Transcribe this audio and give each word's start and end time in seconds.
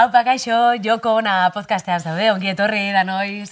Haupa, 0.00 0.22
kaixo, 0.24 0.54
joko 0.80 1.10
ona 1.18 1.50
podcastean 1.52 2.00
zaude, 2.00 2.30
ongi 2.32 2.48
etorri 2.48 2.86
da 2.94 3.02
noi. 3.04 3.42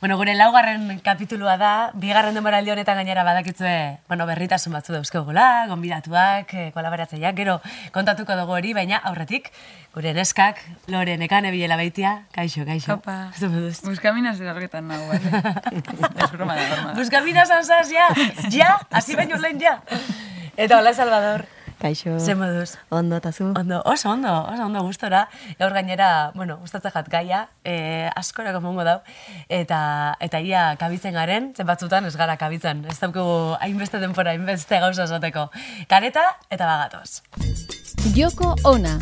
Bueno, 0.00 0.16
gure 0.18 0.34
laugarren 0.34 0.98
kapitulua 1.04 1.54
da, 1.56 1.92
bigarren 1.94 2.34
demoraldi 2.34 2.72
honetan 2.72 2.98
gainera 2.98 3.22
badakitzue, 3.22 4.00
bueno, 4.08 4.26
berritasun 4.26 4.74
batzu 4.74 4.96
dauzkegula, 4.96 5.68
gonbidatuak, 5.70 6.50
eh, 6.54 6.66
kolaboratzeiak, 6.74 7.36
gero 7.38 7.60
kontatuko 7.94 8.34
dugu 8.34 8.58
hori, 8.58 8.74
baina 8.74 8.98
aurretik, 8.98 9.52
gure 9.94 10.10
neskak, 10.18 10.58
lore 10.90 11.14
nekane 11.22 11.54
bilela 11.54 11.78
baitia, 11.78 12.24
kaixo, 12.34 12.66
kaixo. 12.66 12.98
Opa. 12.98 13.30
Ze 13.38 13.46
moduz. 13.46 13.78
Buskamina 13.86 14.34
zergetan 14.34 14.88
nago, 14.90 15.06
bale? 15.06 16.94
Buskamina 16.98 17.46
zanzaz, 17.46 17.92
ja, 17.94 18.10
ja, 18.50 18.74
hasi 18.90 19.14
baino 19.14 19.38
lehen, 19.38 19.62
ja. 19.62 19.78
Eta 20.56 20.82
hola, 20.82 20.98
Salvador. 20.98 21.46
Kaixo. 21.84 22.18
Ze 22.18 22.34
moduz. 22.34 22.78
Ondo, 22.88 23.18
eta 23.20 23.30
zu? 23.30 23.50
Ondo, 23.52 23.82
oso 23.84 24.08
ondo, 24.08 24.32
oso 24.48 24.64
ondo 24.64 24.80
gustora. 24.82 25.28
Gaur 25.58 25.74
gainera, 25.76 26.30
bueno, 26.34 26.56
gustatzen 26.56 26.94
jat 26.94 27.10
gaia, 27.12 27.40
eh, 27.62 28.08
askorako 28.16 28.62
mongo 28.64 28.86
dau, 28.88 29.02
eta, 29.52 30.16
eta 30.18 30.40
ia 30.40 30.62
kabitzen 30.80 31.12
garen, 31.12 31.50
zen 31.52 31.68
batzutan 31.68 32.08
ez 32.08 32.14
gara 32.16 32.38
kabitzen, 32.40 32.86
ez 32.88 32.96
daukagu 33.02 33.58
hainbeste 33.60 34.00
denpora, 34.00 34.32
hainbeste 34.32 34.80
gauza 34.80 35.04
esateko. 35.04 35.50
Kareta 35.86 36.24
eta 36.48 36.64
bagatoz. 36.64 37.20
Joko 38.16 38.54
Ona. 38.64 38.96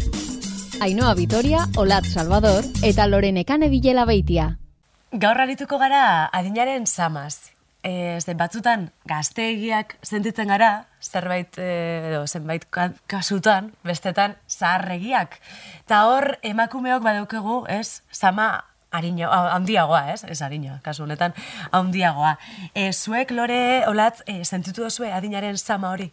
Ainhoa 0.83 1.15
Vitoria, 1.15 1.69
Olat 1.79 2.11
Salvador 2.11 2.67
eta 2.83 3.07
Lorenekane 3.07 3.71
Bilela 3.71 4.11
Beitia. 4.11 4.57
Gaur 5.13 5.39
arituko 5.39 5.79
gara 5.79 6.27
adinaren 6.35 6.91
samaz. 6.91 7.53
E, 7.83 8.21
zen 8.23 8.37
batzutan 8.39 8.85
gazteegiak 9.11 9.97
sentitzen 10.07 10.47
gara, 10.53 10.85
zerbait 11.03 11.57
e, 11.59 11.65
edo 12.13 12.21
zenbait 12.31 12.63
ka- 12.71 12.93
kasutan, 13.11 13.73
bestetan 13.83 14.37
zaharregiak. 14.47 15.41
Ta 15.91 16.05
hor 16.07 16.37
emakumeok 16.47 17.03
badaukegu, 17.03 17.65
ez, 17.67 18.03
sama 18.15 18.65
harino, 18.95 19.27
ha- 19.33 19.51
handiagoa, 19.57 20.13
ez? 20.15 20.23
Ez 20.31 20.39
harina, 20.47 20.79
kasu 20.87 21.03
honetan, 21.09 21.35
handiagoa. 21.73 22.37
E, 22.75 22.93
zuek 22.93 23.35
lore 23.35 23.83
olatz, 23.91 24.21
e, 24.27 24.45
sentitu 24.45 24.85
duzue 24.87 25.11
adinaren 25.13 25.59
sama 25.59 25.91
hori? 25.91 26.13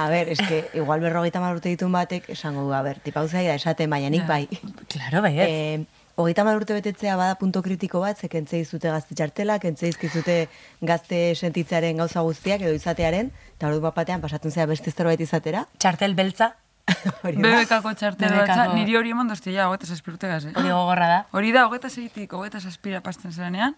A 0.00 0.06
ber, 0.08 0.30
eske, 0.32 0.62
igual 0.72 1.02
berrogeita 1.04 1.40
mar 1.44 1.52
urte 1.58 1.68
ditun 1.68 1.92
batek, 1.92 2.30
esango 2.32 2.62
du, 2.64 2.72
a 2.72 2.80
ber, 2.80 3.00
tipa 3.04 3.26
da 3.28 3.42
esaten, 3.52 3.90
baina 3.90 4.08
nik 4.08 4.24
bai. 4.26 4.46
Claro, 4.88 5.20
baiet. 5.20 5.48
Eh, 5.50 5.84
hogeita 6.16 6.44
mar 6.44 6.56
urte 6.56 6.74
betetzea 6.74 7.16
bada 7.16 7.36
punto 7.40 7.62
kritiko 7.62 8.00
bat, 8.00 8.18
ze 8.18 8.28
kentzei 8.28 8.64
zute 8.64 8.88
gazte 8.88 9.14
txartela, 9.14 9.58
kentzei 9.58 9.92
izkizute 9.92 10.48
gazte 10.80 11.34
sentitzearen 11.34 11.96
gauza 11.96 12.20
guztiak 12.20 12.60
edo 12.60 12.74
izatearen, 12.74 13.30
eta 13.56 13.68
ordu 13.68 13.80
bat 13.80 13.94
batean 13.94 14.20
pasatzen 14.20 14.52
zea 14.52 14.66
beste 14.66 14.90
zerbait 14.90 15.20
izatera. 15.20 15.66
Txartel 15.78 16.14
beltza, 16.14 16.52
Hori 17.24 17.38
da. 17.38 17.42
BBKko 17.42 17.92
txartel 17.98 18.32
batza, 18.34 18.66
niri 18.74 18.96
hori 18.98 19.12
emon 19.14 19.28
dozte 19.30 19.52
ja, 19.54 19.68
hogeta 19.70 19.88
zazpirurtegaz, 19.94 20.44
eh? 20.48 20.54
hori 20.58 20.72
gogorra 20.72 21.08
da. 21.10 21.18
Hori 21.38 21.52
da, 21.54 21.66
hogeta 21.68 21.90
zeitik, 21.90 22.32
hogeta 22.34 22.60
zazpira 22.60 23.00
pasten 23.04 23.32
zenean, 23.32 23.76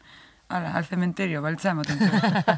ala, 0.49 0.73
al 0.79 0.87
cementerio, 0.89 1.43
baltza 1.45 1.73
emoten 1.73 2.01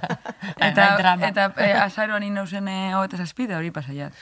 eta, 0.69 0.87
eta 1.29 1.49
e, 1.57 1.71
azaroan 1.83 2.27
inauzen 2.27 2.69
e, 2.71 2.79
hogeta 2.99 3.19
zazpida, 3.25 3.59
hori 3.59 3.73
pasaiat. 3.75 4.15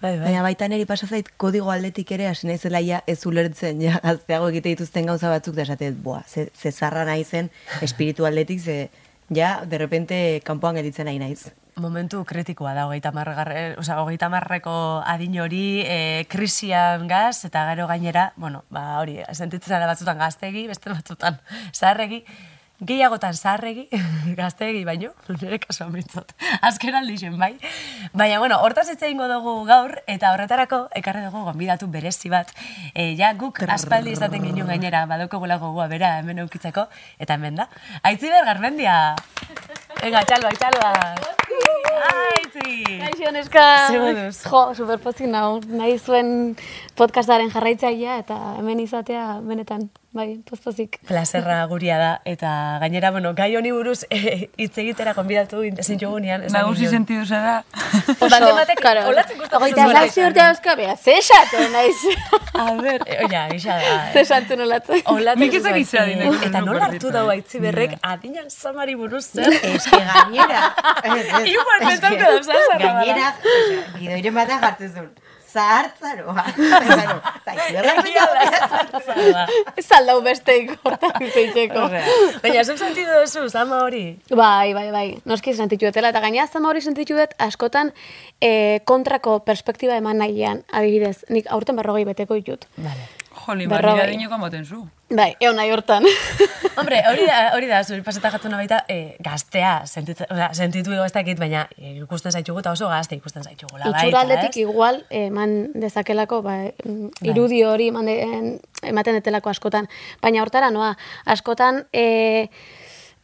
Bai, 0.00 0.12
bai. 0.18 0.26
Baina 0.26 0.42
baita 0.44 0.68
neri 0.68 0.84
pasa 0.84 1.06
zait 1.06 1.28
kodigo 1.40 1.70
aldetik 1.72 2.10
ere 2.12 2.28
hasi 2.28 2.46
naizela 2.46 2.82
ja 2.84 3.02
ez 3.06 3.18
ulertzen 3.26 3.80
ja 3.80 4.00
gazteago 4.04 4.50
egite 4.52 4.74
dituzten 4.74 5.06
gauza 5.08 5.30
batzuk 5.32 5.56
da 5.56 5.64
esatet, 5.64 5.96
boa, 6.02 6.22
ze, 6.28 6.50
ze 6.54 6.72
zarra 6.72 7.04
naizen 7.08 7.50
espiritu 7.82 8.26
aldetik 8.26 8.60
ze 8.60 8.90
ja 9.30 9.64
de 9.64 9.78
repente 9.78 10.40
kanpoan 10.44 10.76
gelditzen 10.76 11.06
nahi 11.06 11.18
naiz. 11.18 11.52
momentu 11.76 12.24
kritikoa 12.24 12.72
da, 12.72 12.86
hogeita 12.88 13.10
marregarre, 13.12 13.74
oza, 13.76 13.98
hogeita 14.00 14.30
marreko 14.32 15.02
adin 15.04 15.36
hori, 15.40 15.82
e, 15.84 16.24
krisian 16.28 17.04
gaz, 17.08 17.44
eta 17.44 17.66
gero 17.68 17.86
gainera, 17.86 18.32
bueno, 18.36 18.64
ba, 18.72 18.98
hori, 19.02 19.18
sentitzen 19.32 19.76
ara 19.76 19.90
batzutan 19.90 20.16
gaztegi, 20.18 20.66
beste 20.70 20.88
batzutan 20.88 21.36
zaharregi, 21.74 22.22
gehiagotan 22.80 23.34
zaharregi, 23.34 23.86
gaztegi 24.40 24.84
baino, 24.84 25.12
nire 25.40 25.58
kasuan 25.62 25.92
bintzot, 25.94 26.34
azken 26.60 26.98
aldixen, 26.98 27.38
bai. 27.40 27.54
Baina, 28.12 28.38
bueno, 28.42 28.58
hortaz 28.60 28.88
hitz 28.92 29.02
egingo 29.02 29.28
dugu 29.30 29.56
gaur, 29.68 29.96
eta 30.06 30.32
horretarako 30.34 30.86
ekarri 31.00 31.24
dugu 31.24 31.44
gonbidatu 31.48 31.88
berezi 31.92 32.32
bat. 32.32 32.52
E, 32.94 33.14
ja, 33.16 33.32
guk 33.38 33.62
aspaldi 33.66 34.12
izaten 34.12 34.44
ginen 34.44 34.68
gainera, 34.68 35.06
badokogula 35.06 35.58
gogoa 35.62 35.88
bera 35.88 36.18
hemen 36.20 36.44
eukitzeko, 36.44 36.88
eta 37.18 37.38
hemen 37.38 37.62
da. 37.62 37.70
Aitziber 38.02 38.44
Garmendia! 38.44 39.16
Venga, 40.02 40.22
txalba, 40.28 40.52
txalba! 40.60 40.92
Aitzi! 41.96 42.98
Kaixo, 43.00 43.30
neska. 43.32 43.64
Ze 43.88 44.00
moduz? 44.00 44.42
Jo, 44.44 44.62
superpozik 44.76 45.28
nau. 45.30 45.60
Nahi 45.64 45.96
zuen 45.98 46.56
podcastaren 46.98 47.50
jarraitzailea 47.54 48.18
eta 48.20 48.36
hemen 48.58 48.82
izatea 48.84 49.38
benetan, 49.46 49.88
bai, 50.16 50.26
pozpozik. 50.48 50.98
Plazerra 51.08 51.58
guria 51.70 51.98
da, 52.00 52.10
eta 52.24 52.50
gainera, 52.80 53.10
bueno, 53.14 53.34
gai 53.36 53.50
honi 53.58 53.70
buruz 53.74 54.04
eh, 54.10 54.48
hitz 54.56 54.72
egitera 54.82 55.12
konbidatu 55.16 55.62
ezin 55.68 56.00
jogunean. 56.00 56.46
esan 56.48 56.56
Nagusi 56.60 56.88
sentidu 56.88 57.26
zara. 57.26 57.58
Olatzen 58.20 59.38
gustatzen 59.38 59.60
Ogeita 59.60 59.84
zuela 59.84 60.00
zazpi 60.00 60.20
izan. 60.20 60.30
urte 60.30 60.40
dauzka, 60.40 60.74
bea, 60.80 60.96
ze 60.96 61.16
esatu 61.20 61.62
naiz. 61.72 62.00
A 62.62 62.66
ber, 62.80 63.04
eh, 63.06 63.20
oia, 63.26 63.44
gisa 63.52 63.76
da. 63.82 63.96
ze 64.12 64.20
esatu 64.24 64.56
nolatzen. 64.56 65.02
Olatzen 65.12 65.44
Nik 65.44 65.54
ez 65.58 65.62
zer 65.62 66.02
adin 66.02 66.42
Eta 66.48 66.64
nola 66.64 66.88
hartu 66.88 67.12
dau 67.12 67.26
aitzi 67.34 67.60
berrek 67.60 67.98
adinan 68.02 68.48
samari 68.50 68.94
buruz 68.96 69.24
zer? 69.36 69.52
Eske 69.74 70.00
gainera. 70.00 70.64
Igual 71.52 71.86
pentsauko 71.86 72.32
da, 72.32 72.42
zara, 72.42 72.78
Gainera, 72.80 73.32
gidoiren 74.00 74.34
batean 74.40 74.60
jartzen 74.64 74.92
zuen. 74.94 75.10
Zahartzaroa. 75.56 76.44
Zahartzaroa. 77.46 79.44
Ez 79.76 79.86
aldau 79.98 80.18
besteik 80.24 80.72
hortan 80.84 81.26
izaitzeko. 81.28 81.86
Baina, 82.42 82.64
zuk 82.64 82.78
sentidu 82.78 83.20
duzu, 83.22 83.46
zama 83.48 83.80
hori? 83.86 84.04
Bai, 84.30 84.74
bai, 84.76 84.88
bai. 84.94 85.06
Noski 85.28 85.54
sentitu 85.56 85.88
dutela. 85.88 86.12
Eta 86.12 86.22
gaina 86.24 86.46
zama 86.46 86.72
hori 86.72 86.84
sentitu 86.84 87.16
dut 87.18 87.36
askotan 87.48 87.92
eh, 88.40 88.80
kontrako 88.84 89.38
perspektiba 89.48 89.96
eman 90.02 90.20
nahian. 90.24 90.64
Adibidez, 90.72 91.24
nik 91.32 91.48
aurten 91.52 91.78
berrogei 91.80 92.04
beteko 92.08 92.38
ditut. 92.40 92.68
Vale. 92.76 93.25
Joli, 93.36 93.66
Berrogei. 93.68 93.98
barria 94.00 94.16
dinoko 94.18 94.38
moten 94.38 94.64
zu. 94.64 94.86
Bai, 95.14 95.36
egon 95.38 95.54
nahi 95.56 95.70
hortan. 95.70 96.02
Hombre, 96.78 96.98
hori 97.08 97.26
da, 97.28 97.36
hori 97.54 97.68
da, 97.70 97.82
zuri 97.86 98.02
pasata 98.02 98.30
jatzen 98.34 98.52
baita, 98.56 98.80
e, 98.90 99.16
gaztea, 99.22 99.74
sentitzen, 99.86 100.26
oza, 100.34 100.48
sentitu 100.58 100.92
ego 100.96 101.04
ez 101.06 101.12
dakit, 101.14 101.38
baina 101.38 101.66
e, 101.78 101.92
ikusten 102.00 102.32
zaitugu 102.34 102.58
eta 102.64 102.72
oso 102.74 102.88
gazte 102.90 103.14
ikusten 103.20 103.44
zaitugu. 103.46 103.78
Itxura 103.78 104.20
aldetik 104.24 104.56
igual 104.64 105.02
eman 105.10 105.54
dezakelako, 105.78 106.40
ba, 106.42 106.56
mm, 106.84 107.12
irudi 107.30 107.62
hori 107.64 107.88
eman 107.92 108.06
de- 108.10 108.58
ematen 108.82 109.14
detelako 109.20 109.50
askotan. 109.54 109.86
Baina 110.22 110.42
hortara 110.42 110.72
noa, 110.74 110.96
askotan 111.24 111.84
e, 111.92 112.48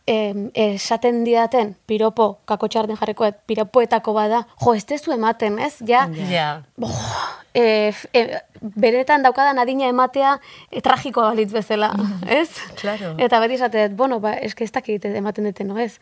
esaten 0.06 1.22
didaten 1.24 1.76
piropo, 1.86 2.38
kako 2.44 2.68
txarten 2.68 2.96
jarrikoet, 2.98 3.36
piropoetako 3.46 4.12
bada, 4.16 4.42
jo, 4.64 4.74
ez 4.74 4.84
tezu 4.84 5.12
ematen, 5.14 5.58
ez? 5.58 5.76
Ja, 5.86 6.08
Ja. 6.30 6.62
Boh, 6.76 6.90
e, 7.54 7.92
e, 8.12 8.40
beretan 8.60 9.22
daukadan 9.22 9.58
adina 9.58 9.86
ematea 9.90 10.38
e, 10.70 10.80
tragikoa 10.80 11.30
balitz 11.30 11.52
bezala, 11.52 11.92
ez? 12.40 12.50
Claro. 12.80 13.14
Eta 13.18 13.40
beti 13.40 13.54
esatet, 13.60 13.96
bueno, 13.96 14.18
ba, 14.20 14.34
eske 14.34 14.64
ez 14.64 14.72
dakit 14.72 15.04
ematen 15.04 15.44
duten, 15.44 15.68
no 15.68 15.78
ez? 15.78 15.98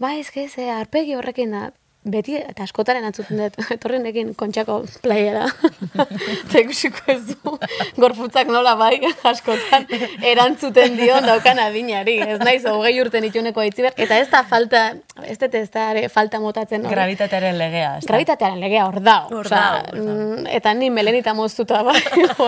Ba, 0.00 0.14
eske 0.18 0.44
ez, 0.44 0.56
eh, 0.58 0.70
arpegi 0.74 1.14
horrekin 1.14 1.54
da, 1.54 1.70
beti, 2.04 2.36
eta 2.36 2.64
askotaren 2.66 3.04
antzuten 3.08 3.40
dut, 3.40 3.56
etorri 3.74 3.98
nekin 4.02 4.32
kontxako 4.38 4.80
playera. 5.04 5.46
Eta 6.44 6.60
ikusiko 6.60 7.00
ez 7.12 7.20
du, 7.30 7.54
gorputzak 8.00 8.50
nola 8.52 8.74
bai, 8.78 8.98
askotan, 9.26 9.86
erantzuten 10.24 10.98
dion 10.98 11.24
daukan 11.26 11.60
adinari. 11.64 12.18
Ez 12.34 12.38
naiz, 12.42 12.62
hogei 12.68 12.94
urten 13.02 13.24
ituneko 13.28 13.62
aitziber, 13.64 13.94
eta 13.96 14.18
ez 14.20 14.28
da 14.32 14.42
falta, 14.48 14.84
ez 15.24 15.36
dut 15.40 15.56
ez 15.58 15.68
da 15.74 15.86
falta 16.12 16.40
motatzen. 16.42 16.84
hori. 16.84 16.94
Gravitatearen 16.94 17.58
legea. 17.58 17.96
ez 17.98 18.04
da? 18.04 18.12
Gravitatearen 18.12 18.60
legea 18.60 18.86
hor 18.86 19.00
da. 19.02 19.16
Hor 19.30 19.48
dago. 19.48 19.96
mm, 19.96 20.46
eta 20.58 20.74
ni 20.74 20.90
melenita 20.90 21.34
moztuta 21.34 21.82
bai. 21.86 22.00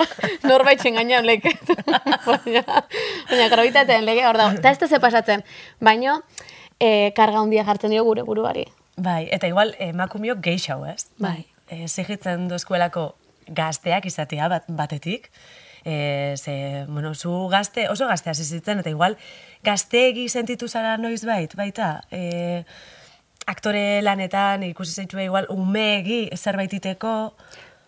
Norbait 0.49 0.81
txengaina 0.81 1.23
leket. 1.25 1.75
baina, 2.27 2.65
baina 3.31 3.49
gravitatearen 3.53 4.05
legea 4.05 4.31
hor 4.31 4.43
dago. 4.43 4.59
Eta 4.61 4.75
ez 4.75 4.79
da 4.83 4.89
ze 4.89 5.01
pasatzen. 5.01 5.45
Baina, 5.81 6.21
e, 6.81 7.13
karga 7.17 7.41
handia 7.41 7.65
jartzen 7.65 7.95
dio 7.95 8.05
gure 8.05 8.23
buruari. 8.27 8.67
Bai, 8.97 9.29
eta 9.31 9.49
igual 9.49 9.75
emakumeok 9.79 10.41
geixau, 10.41 10.85
ez? 10.89 11.07
Bai. 11.21 11.45
E, 11.69 11.87
zigitzen 11.89 12.49
dozkuelako 12.49 13.11
gazteak 13.47 14.07
izatea 14.09 14.49
bat, 14.49 14.69
batetik. 14.69 15.31
E, 15.85 16.35
ze, 16.37 16.85
bueno, 16.89 17.15
zu 17.15 17.47
gazte, 17.53 17.89
oso 17.91 18.09
gazte 18.09 18.31
hasi 18.31 18.45
zitzen, 18.45 18.81
eta 18.81 18.91
igual 18.91 19.19
gazteegi 19.65 20.29
sentitu 20.29 20.69
zara 20.69 20.97
noiz 20.97 21.25
bait, 21.29 21.55
baita. 21.55 22.01
E, 22.11 22.65
aktore 23.47 24.03
lanetan 24.03 24.65
ikusi 24.67 25.03
zaitue 25.03 25.27
igual 25.29 25.47
umeegi 25.53 26.27
zerbait 26.35 26.73
iteko. 26.73 27.13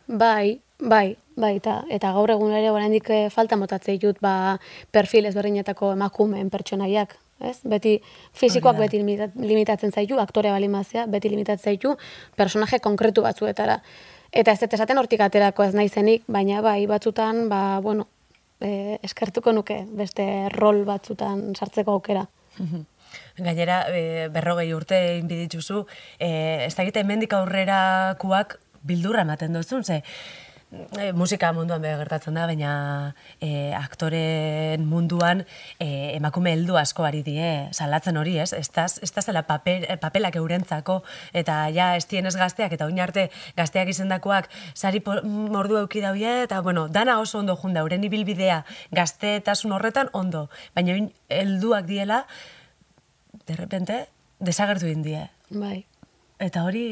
Bai, 0.09 0.61
bai, 0.79 1.17
bai, 1.37 1.57
eta, 1.59 1.83
eta 1.91 2.13
gaur 2.17 2.31
egun 2.33 2.55
ere 2.55 2.71
oraindik 2.71 3.11
eh, 3.11 3.25
falta 3.35 3.59
motatzei 3.61 3.99
dut 3.99 4.21
ba, 4.25 4.59
perfil 4.95 5.29
ezberdinetako 5.29 5.93
emakumeen 5.97 6.51
pertsonaiak. 6.51 7.17
Ez? 7.41 7.61
Beti 7.63 8.01
fisikoak 8.35 8.79
beti 8.79 8.99
limita- 8.99 9.31
limitatzen 9.39 9.93
zaitu, 9.93 10.19
aktore 10.19 10.51
balimazia, 10.51 11.07
beti 11.07 11.31
limitatzen 11.31 11.73
zaitu 11.73 11.97
personaje 12.37 12.81
konkretu 12.81 13.23
batzuetara. 13.23 13.81
Eta 14.33 14.53
ez 14.53 14.61
dut 14.61 14.75
esaten 14.75 14.99
hortik 14.99 15.21
aterako 15.21 15.65
ez 15.65 15.75
naizenik, 15.75 16.25
baina 16.27 16.61
bai 16.61 16.87
batzutan, 16.87 17.49
ba, 17.49 17.81
bueno, 17.81 18.09
e, 18.61 18.99
eskertuko 19.03 19.53
nuke 19.53 19.85
beste 19.89 20.49
rol 20.55 20.85
batzutan 20.85 21.55
sartzeko 21.55 21.93
aukera. 21.93 22.27
Gainera, 23.39 23.85
e, 23.95 24.29
berrogei 24.35 24.73
urte 24.75 24.99
inbiditzuzu, 25.19 25.87
e, 26.19 26.65
ez 26.67 26.75
da 26.75 26.83
egite 26.83 27.01
hemendik 27.01 27.33
aurrerakoak 27.33 28.59
bildurra 28.83 29.23
ematen 29.23 29.55
duzun, 29.55 29.85
ze 29.85 30.03
e, 30.71 31.13
musika 31.13 31.51
munduan 31.57 31.83
be 31.83 31.91
gertatzen 32.01 32.37
da, 32.37 32.47
baina 32.49 32.73
e, 33.41 33.73
aktoren 33.77 34.85
munduan 34.89 35.45
e, 35.79 35.89
emakume 36.17 36.53
heldu 36.57 36.79
asko 36.81 37.07
ari 37.09 37.23
die 37.27 37.69
salatzen 37.73 38.19
hori, 38.21 38.37
ez? 38.43 38.53
Ez 38.53 38.69
da 38.75 39.23
zela 39.23 39.45
papel, 39.49 39.87
papelak 40.01 40.37
eurentzako, 40.41 41.01
eta 41.33 41.61
ja 41.75 41.95
ez 41.97 42.07
dienez 42.11 42.35
gazteak, 42.37 42.75
eta 42.77 42.89
oin 42.89 43.01
arte 43.01 43.29
gazteak 43.57 43.93
izendakoak 43.95 44.51
sari 44.75 45.03
mordu 45.05 45.81
euki 45.83 46.05
daude, 46.05 46.45
eta 46.45 46.61
bueno, 46.61 46.89
dana 46.89 47.19
oso 47.21 47.39
ondo 47.39 47.57
junda, 47.57 47.85
euren 47.85 48.05
ibilbidea 48.05 48.65
gazteetasun 48.93 49.73
horretan 49.77 50.13
ondo, 50.13 50.49
baina 50.77 50.99
helduak 51.29 51.87
diela, 51.89 52.25
de 53.47 53.57
repente, 53.57 54.07
desagertu 54.41 54.89
indie. 54.89 55.29
Bai. 55.51 55.87
Eta 56.39 56.63
hori, 56.63 56.83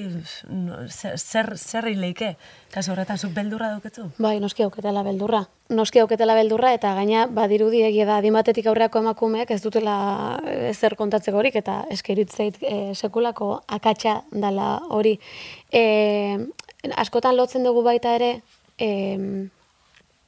zer, 0.90 1.14
zer, 1.22 1.52
zer 1.54 1.86
leike? 1.94 2.32
Kasu 2.74 2.90
horretan, 2.90 3.18
zuk 3.18 3.30
beldurra 3.34 3.68
dauketzu? 3.76 4.08
Bai, 4.18 4.40
noski 4.42 4.64
auketela 4.64 5.04
beldurra. 5.06 5.44
Noski 5.70 6.02
auketela 6.02 6.34
beldurra 6.34 6.72
eta 6.74 6.92
gaina 6.98 7.28
badirudi 7.30 7.84
egia 7.86 8.08
da 8.08 8.16
adimatetik 8.18 8.66
aurreako 8.66 9.04
emakumeak 9.04 9.52
ez 9.54 9.60
dutela 9.62 9.94
ezer 10.72 10.96
kontatzeko 10.98 11.38
horik 11.38 11.60
eta 11.62 11.84
eskeritzeit 11.94 12.58
e, 12.58 12.76
sekulako 12.94 13.52
akatsa 13.78 14.16
dala 14.32 14.80
hori. 14.90 15.14
E, 15.70 15.84
askotan 16.98 17.38
lotzen 17.38 17.62
dugu 17.66 17.86
baita 17.86 18.16
ere 18.18 18.32
e, 18.78 18.90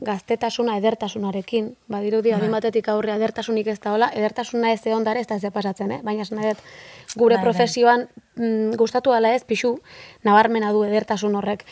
gaztetasuna 0.05 0.77
edertasunarekin. 0.79 1.73
Badirudi 1.91 2.33
adimatetik 2.33 2.89
aurre 2.89 3.15
edertasunik 3.17 3.67
ez 3.67 3.79
da 3.83 3.93
hola, 3.93 4.11
edertasuna 4.15 4.73
ez 4.73 4.81
ondare 4.95 5.21
ez 5.21 5.27
da 5.27 5.35
ez 5.35 5.53
pasatzen, 5.53 5.91
eh? 5.91 6.01
baina 6.05 6.23
esan 6.23 6.43
dut, 6.43 6.61
gure 7.17 7.35
Bai, 7.35 7.43
bai. 7.43 7.45
profesioan 7.45 8.09
mm, 8.37 8.77
gustatu 8.79 9.13
ala 9.13 9.35
ez 9.35 9.45
pixu 9.45 9.79
nabarmena 10.25 10.73
du 10.73 10.85
edertasun 10.85 11.35
horrek. 11.35 11.65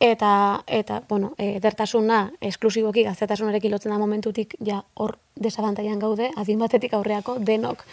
Eta, 0.00 0.62
eta 0.66 1.02
bueno, 1.08 1.32
e, 1.38 1.56
edertasuna 1.56 2.32
esklusiboki 2.42 3.04
gaztetasunarekin 3.06 3.72
lotzen 3.72 3.92
da 3.92 3.98
momentutik 3.98 4.54
ja 4.60 4.82
hor 4.94 5.18
desabantaian 5.36 5.98
gaude, 5.98 6.30
adin 6.36 6.58
batetik 6.58 6.94
aurreako 6.94 7.38
denok. 7.38 7.84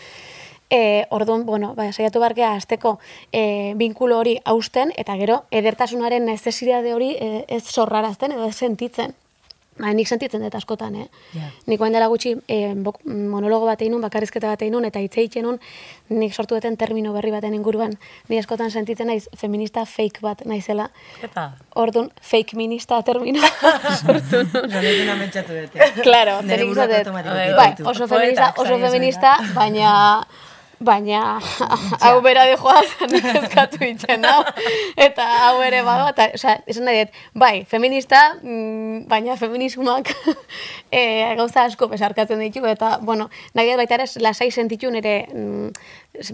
E, 0.72 1.06
orduan, 1.10 1.46
bueno, 1.46 1.74
bai, 1.76 1.92
saiatu 1.94 2.20
barkea 2.20 2.54
azteko 2.56 2.98
e, 3.32 3.74
binkulo 3.76 4.18
hori 4.20 4.38
hausten, 4.46 4.94
eta 4.98 5.18
gero 5.20 5.44
edertasunaren 5.52 6.26
necesidade 6.26 6.94
hori 6.94 7.12
e, 7.20 7.46
ez 7.48 7.64
sorrarazten 7.64 8.32
edo 8.32 8.48
ez 8.48 8.56
sentitzen. 8.56 9.14
Ba, 9.80 9.94
nik 9.96 10.08
sentitzen 10.08 10.44
dut 10.44 10.56
askotan, 10.58 10.96
eh? 11.00 11.06
Ja. 11.34 11.48
Nik 11.72 11.80
orain 11.82 11.94
dela 11.96 12.10
gutxi 12.12 12.34
e, 12.52 12.74
bok, 12.76 13.00
monologo 13.08 13.66
bat 13.70 13.80
egin 13.82 13.96
bakarrizketa 14.04 14.50
bat 14.52 14.62
egin 14.66 14.86
eta 14.86 15.00
hitz 15.00 15.14
egiten 15.18 15.46
nun, 15.48 15.60
nik 16.10 16.36
sortu 16.36 16.58
duten 16.58 16.76
termino 16.78 17.14
berri 17.16 17.32
baten 17.32 17.56
inguruan, 17.56 17.96
ni 18.28 18.38
askotan 18.38 18.70
sentitzen 18.70 19.08
naiz 19.08 19.30
feminista 19.38 19.86
fake 19.86 20.20
bat 20.22 20.44
naizela. 20.46 20.90
Eta, 21.24 21.54
Orduan, 21.80 22.12
fake 22.22 22.58
minista 22.60 23.02
termino 23.02 23.40
sortu 24.04 24.44
nun. 24.44 24.70
Zanetzen 24.70 25.10
ametxatu 25.16 25.56
dute. 25.56 25.92
Claro, 26.04 26.42
Nere 26.44 26.68
buruak 26.68 26.92
dut. 26.92 26.98
automatikoki 27.00 27.58
Bai, 27.58 27.72
oso 27.96 28.08
feminista, 28.12 28.54
oso 28.58 28.78
feminista, 28.78 29.38
baina 29.56 29.96
baina 30.82 31.40
hau 32.02 32.22
bera 32.26 32.46
de 32.50 32.58
joan 32.58 33.16
eskatu 33.42 33.84
itzen 33.86 34.26
hau. 34.26 34.42
Eta 34.98 35.28
hau 35.46 35.62
ere 35.66 35.84
bada 35.88 36.10
eta 36.12 36.30
osea 36.38 36.58
esan 36.68 36.88
nahi 36.90 37.04
dut 37.06 37.22
bai 37.44 37.54
feminista 37.70 38.22
mm, 38.42 39.08
baina 39.12 39.38
feminismoak 39.40 40.14
eh, 40.92 41.34
gauza 41.38 41.68
asko 41.70 41.88
besarkatzen 41.92 42.42
ditu 42.42 42.66
eta 42.66 42.98
bueno 43.02 43.30
nahi 43.54 43.72
dut 43.72 43.84
baita 43.84 44.00
ere 44.00 44.10
lasai 44.26 44.52
sentitu 44.52 44.92
nere 44.92 45.16
mm, 45.30 45.74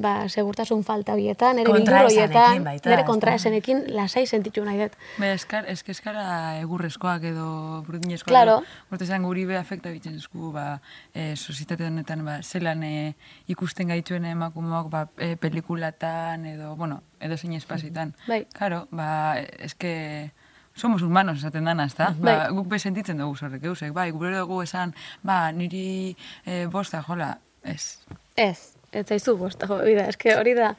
ba, 0.02 0.28
segurtasun 0.30 0.84
falta 0.88 1.16
bietan, 1.16 1.58
nere 1.60 1.74
bildur 1.74 1.96
horietan, 2.02 2.68
ezta? 2.74 3.04
kontraesenekin 3.08 3.84
lasai 3.96 4.26
sentitu 4.28 4.64
nahi 4.66 4.82
dut. 4.84 4.98
Be, 5.22 5.32
eskar, 5.34 5.68
eske 5.72 5.94
eskara 5.96 6.26
egurrezkoak 6.62 7.24
edo 7.32 7.48
burdinezkoak. 7.88 8.32
Claro. 8.34 8.60
Horte 8.92 9.08
esan 9.08 9.26
guri 9.28 9.46
be 9.50 9.58
afekta 9.58 9.94
bitzen 9.94 10.18
esku, 10.20 10.52
ba, 10.56 10.80
e, 11.14 11.36
sozietate 11.36 11.88
honetan, 11.88 12.26
ba, 12.28 12.40
zelan 12.44 12.84
e, 12.84 13.14
ikusten 13.54 13.94
gaituen 13.94 14.28
emakumeak, 14.34 14.92
ba, 14.94 15.06
e, 15.18 15.36
pelikulatan 15.40 16.46
edo, 16.54 16.76
bueno, 16.76 17.02
edo 17.20 17.38
zein 17.38 17.56
espazitan. 17.58 18.14
Bai. 18.28 18.44
Claro, 18.54 18.86
ba, 18.92 19.10
eske 19.40 20.34
somos 20.78 21.02
humanos 21.02 21.40
esaten 21.40 21.66
dana, 21.66 21.86
ezta? 21.90 22.14
Bai. 22.20 22.38
Ba, 22.38 22.50
guk 22.54 22.70
be 22.70 22.80
sentitzen 22.80 23.18
dugu 23.18 23.36
zorrek, 23.36 23.66
eusek, 23.66 23.94
bai, 23.94 24.12
bero 24.12 24.46
dugu 24.46 24.62
esan, 24.64 24.94
ba, 25.26 25.52
niri 25.52 26.16
e, 26.46 26.66
bosta, 26.72 27.02
jola, 27.04 27.34
ez. 27.64 27.98
Ez, 28.38 28.77
ez 29.00 29.08
zaizu 29.08 29.38
bosta, 29.38 29.68
jo, 29.70 29.80
bida, 29.86 30.08
eske 30.12 30.36
hori 30.38 30.54
da, 30.58 30.74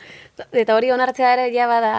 eta 0.53 0.77
hori 0.77 0.93
onartzea 0.95 1.33
ere 1.37 1.49
ja 1.55 1.67
bada 1.71 1.95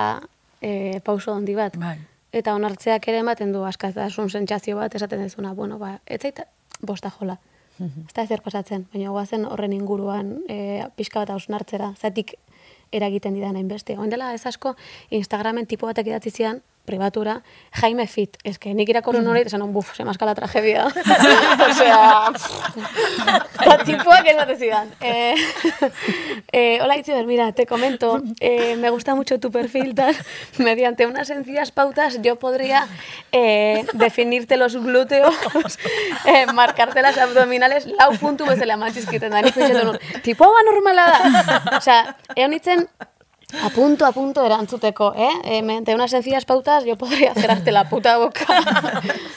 e, 0.61 0.99
pauso 1.05 1.33
handi 1.33 1.55
bat. 1.57 1.77
Bai. 1.79 1.97
Eta 2.35 2.53
onartzeak 2.53 3.07
ere 3.09 3.23
ematen 3.23 3.53
du 3.55 3.63
askatasun 3.65 4.29
sentsazio 4.29 4.77
bat 4.77 4.95
esaten 4.95 5.23
dezuna, 5.23 5.55
bueno, 5.57 5.79
ba, 5.81 5.97
ez 6.05 6.21
zait 6.21 6.43
bosta 6.81 7.09
jola. 7.09 7.39
Ez 7.79 8.11
da 8.11 8.25
ezer 8.25 8.41
pasatzen, 8.43 8.83
baina 8.91 9.11
guazen 9.15 9.45
horren 9.47 9.71
inguruan 9.71 10.33
e, 10.51 10.83
pixka 10.99 11.21
bat 11.21 11.29
hausnartzera, 11.31 11.93
zatik 11.95 12.33
eragiten 12.91 13.37
didan 13.37 13.55
hainbeste. 13.55 13.95
Oin 13.97 14.11
dela 14.11 14.33
ez 14.35 14.43
asko 14.45 14.75
Instagramen 15.15 15.65
tipo 15.69 15.87
batek 15.87 16.11
idatzi 16.11 16.33
zian, 16.33 16.59
pribatura, 16.89 17.39
Jaime 17.81 18.07
Fit. 18.09 18.37
Ez 18.43 18.57
que 18.57 18.73
nik 18.73 18.89
irakorun 18.89 19.27
hori, 19.29 19.43
esan, 19.45 19.61
buf, 19.73 19.93
se 19.95 20.05
maska 20.07 20.25
la 20.25 20.33
tragedia. 20.37 20.87
Osea, 21.67 22.31
eta 23.59 23.77
tipuak 23.85 24.29
ez 24.31 24.57
zidan. 24.57 24.89
Eh, 24.99 25.35
eh, 26.57 26.79
hola, 26.81 26.97
Itziber, 26.97 27.25
mira, 27.29 27.51
te 27.53 27.67
comento, 27.69 28.21
eh, 28.39 28.75
me 28.77 28.89
gusta 28.89 29.15
mucho 29.15 29.39
tu 29.39 29.51
perfil, 29.51 29.93
tal. 29.95 30.15
Mediante 30.57 31.05
unas 31.05 31.27
sencillas 31.27 31.71
pautas 31.71 32.19
yo 32.21 32.37
podría 32.37 32.87
eh, 33.31 33.85
definirte 33.93 34.57
los 34.57 34.75
glúteos, 34.75 35.35
eh, 36.25 36.45
marcarte 36.53 37.01
las 37.01 37.17
abdominales, 37.17 37.85
lau 37.85 38.11
puntu 38.17 38.49
bezala 38.49 38.77
mantxizkiten 38.77 39.31
da. 39.31 39.43
Nik 39.45 39.55
tipo 40.25 40.49
hau 40.49 40.65
normala 40.65 41.05
da. 41.13 41.77
Osea, 41.77 42.01
egon 42.35 42.57
itzen, 42.57 42.87
a 43.53 43.69
punto, 43.71 44.05
a 44.05 44.11
punto 44.11 44.45
erantzuteko, 44.45 45.13
eh? 45.15 45.29
eh 45.43 45.61
mediante 45.63 45.95
unas 45.95 46.11
sencillas 46.11 46.45
pautas 46.45 46.85
yo 46.85 46.95
podría 46.97 47.33
cerrarte 47.33 47.71
la 47.71 47.89
puta 47.89 48.17
boca. 48.17 48.45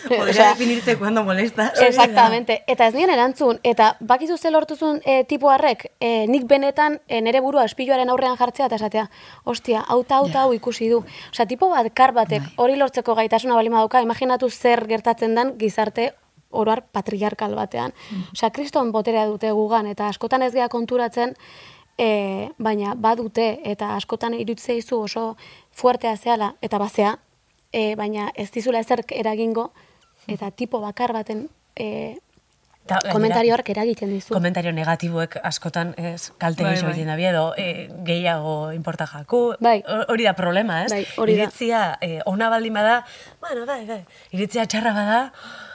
Podría 0.03 0.31
Osea, 0.31 0.49
definirte 0.50 0.99
cuando 0.99 1.25
molestas. 1.25 1.81
Exactamente. 1.81 2.64
Eta 2.67 2.87
ez 2.87 2.94
nien 2.94 3.09
erantzun, 3.09 3.61
eta 3.62 3.96
bakizu 4.01 4.37
ze 4.37 4.51
lortuzun 4.51 5.01
e, 5.06 5.25
tipo 5.25 5.48
harrek, 5.48 5.93
e, 6.01 6.27
nik 6.29 6.44
benetan 6.44 7.01
e, 7.08 7.22
nere 7.22 7.41
burua 7.41 7.65
espiluaren 7.65 8.10
aurrean 8.10 8.37
jartzea 8.37 8.67
eta 8.67 8.77
esatea, 8.77 9.08
ostia, 9.44 9.87
eta 9.89 10.17
hau 10.19 10.27
eta 10.29 10.43
hau 10.43 10.53
ikusi 10.53 10.91
du. 10.91 11.03
Osea, 11.31 11.46
tipo 11.46 11.70
bat 11.70 11.89
kar 11.94 12.13
batek 12.13 12.43
hori 12.56 12.77
lortzeko 12.77 13.15
gaitasuna 13.15 13.55
balima 13.55 13.79
dauka, 13.79 14.03
imaginatu 14.03 14.51
zer 14.51 14.84
gertatzen 14.87 15.34
den 15.34 15.56
gizarte 15.56 16.13
oroar 16.51 16.84
patriarkal 16.93 17.55
batean. 17.56 17.94
Osea, 18.34 18.51
kriston 18.51 18.93
boterea 18.93 19.25
dute 19.27 19.51
gugan, 19.53 19.87
eta 19.87 20.08
askotan 20.13 20.43
ez 20.43 20.53
gea 20.53 20.69
konturatzen, 20.69 21.32
e, 21.99 22.51
baina 22.58 22.94
badute, 22.94 23.61
eta 23.65 23.94
askotan 23.96 24.34
irutzea 24.34 24.75
izu 24.75 25.03
oso 25.05 25.37
fuertea 25.72 26.17
zehala, 26.17 26.55
eta 26.63 26.79
bazea, 26.79 27.19
e, 27.72 27.94
baina 27.96 28.31
ez 28.34 28.51
dizula 28.51 28.81
ezer 28.81 29.05
eragingo, 29.11 29.72
eta 30.29 30.51
tipo 30.51 30.81
bakar 30.81 31.13
baten 31.13 31.49
e, 31.77 32.19
gainera, 32.87 33.13
komentarioak 33.13 33.69
eragiten 33.70 34.11
dizu. 34.11 34.34
Komentario 34.34 34.72
negatiboek 34.75 35.37
askotan 35.43 35.94
ez 35.96 36.32
kalte 36.39 36.65
Bai, 36.65 36.75
bai. 36.82 36.91
egiten 36.91 37.06
da 37.06 37.17
edo 37.31 37.44
e, 37.56 37.89
gehiago 38.05 38.72
importa 38.72 39.06
jaku. 39.06 39.55
Bai. 39.61 39.82
Hor- 39.87 40.06
Hori 40.11 40.25
da 40.25 40.32
problema, 40.34 40.82
ez? 40.84 40.91
Bai, 40.91 41.06
hori 41.17 41.37
da. 41.37 41.44
Iritzia 41.44 41.82
e, 42.01 42.20
ona 42.27 42.49
baldin 42.51 42.75
bada, 42.75 43.05
bueno, 43.41 43.67
bai, 43.67 43.84
bai. 43.87 44.05
Iritzia 44.32 44.67
txarra 44.67 44.93
bada, 44.93 45.20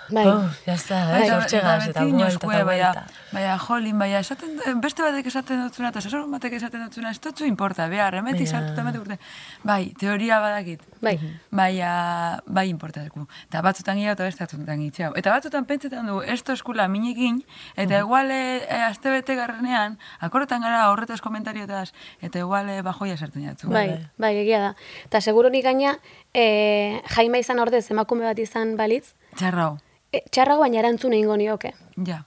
Bai. 0.10 0.28
oh, 0.28 0.50
ya 0.66 0.74
está, 0.74 1.12
Bai. 1.12 1.28
eh, 1.28 1.34
hortxegaz, 1.34 1.88
eta 1.90 2.04
buelta, 2.06 2.28
eta 2.28 2.64
buelta. 2.64 3.06
baina 3.32 3.58
jolin, 3.60 4.00
baina 4.00 4.20
esaten, 4.20 4.58
beste 4.82 5.04
batek 5.04 5.28
esaten 5.28 5.64
dutzuna, 5.66 5.90
eta 5.90 6.02
sasor 6.02 6.28
batek 6.32 6.54
esaten 6.54 6.86
dutzuna, 6.86 7.12
ez 7.12 7.20
dutzu 7.20 7.46
importa, 7.46 7.88
behar, 7.92 8.16
emetik 8.16 8.48
sartu, 8.48 8.80
emetik 8.80 9.02
urte. 9.02 9.18
Bai, 9.64 9.94
teoria 10.00 10.40
badakit. 10.40 10.84
Bai. 11.02 11.18
Baina, 11.52 12.40
bai 12.46 12.68
importatuko. 12.70 13.28
Eta 13.50 13.62
batzutan 13.62 14.00
gira 14.00 14.16
eta 14.16 14.24
beste 14.24 14.46
batzutan 14.46 14.80
gitxau. 14.86 15.12
Eta 15.20 15.36
batzutan 15.36 15.66
pentsetan 15.66 16.08
du, 16.08 16.22
esto 16.22 16.56
eskula 16.56 16.88
minekin, 16.88 17.44
eta 17.76 18.00
igual 18.00 18.32
e, 18.32 18.64
e, 18.64 18.82
aste 18.88 19.12
bete 19.12 19.36
garrenean, 19.36 20.00
akorretan 20.20 20.64
gara 20.64 20.88
horretaz 20.92 21.20
komentariotaz, 21.22 21.92
eta 22.22 22.40
igual 22.40 22.72
bajoia 22.84 23.18
sartzen 23.18 23.44
jatzu. 23.50 23.70
Bai, 23.72 24.08
bai, 24.18 24.36
egia 24.38 24.62
da. 24.70 24.74
Eta 25.06 25.22
seguro 25.22 25.52
nik 25.52 25.68
gaina, 25.68 25.98
e, 26.34 27.02
jaima 27.16 27.44
izan 27.44 27.60
ordez 27.60 27.86
emakume 27.92 28.24
bat 28.24 28.40
izan 28.40 28.78
balitz, 28.80 29.14
Txarrau, 29.38 29.78
e, 30.14 30.24
txarrago 30.32 30.62
baina 30.66 30.80
erantzun 30.80 31.14
egingo 31.14 31.38
nioke. 31.38 31.74
ja. 32.06 32.24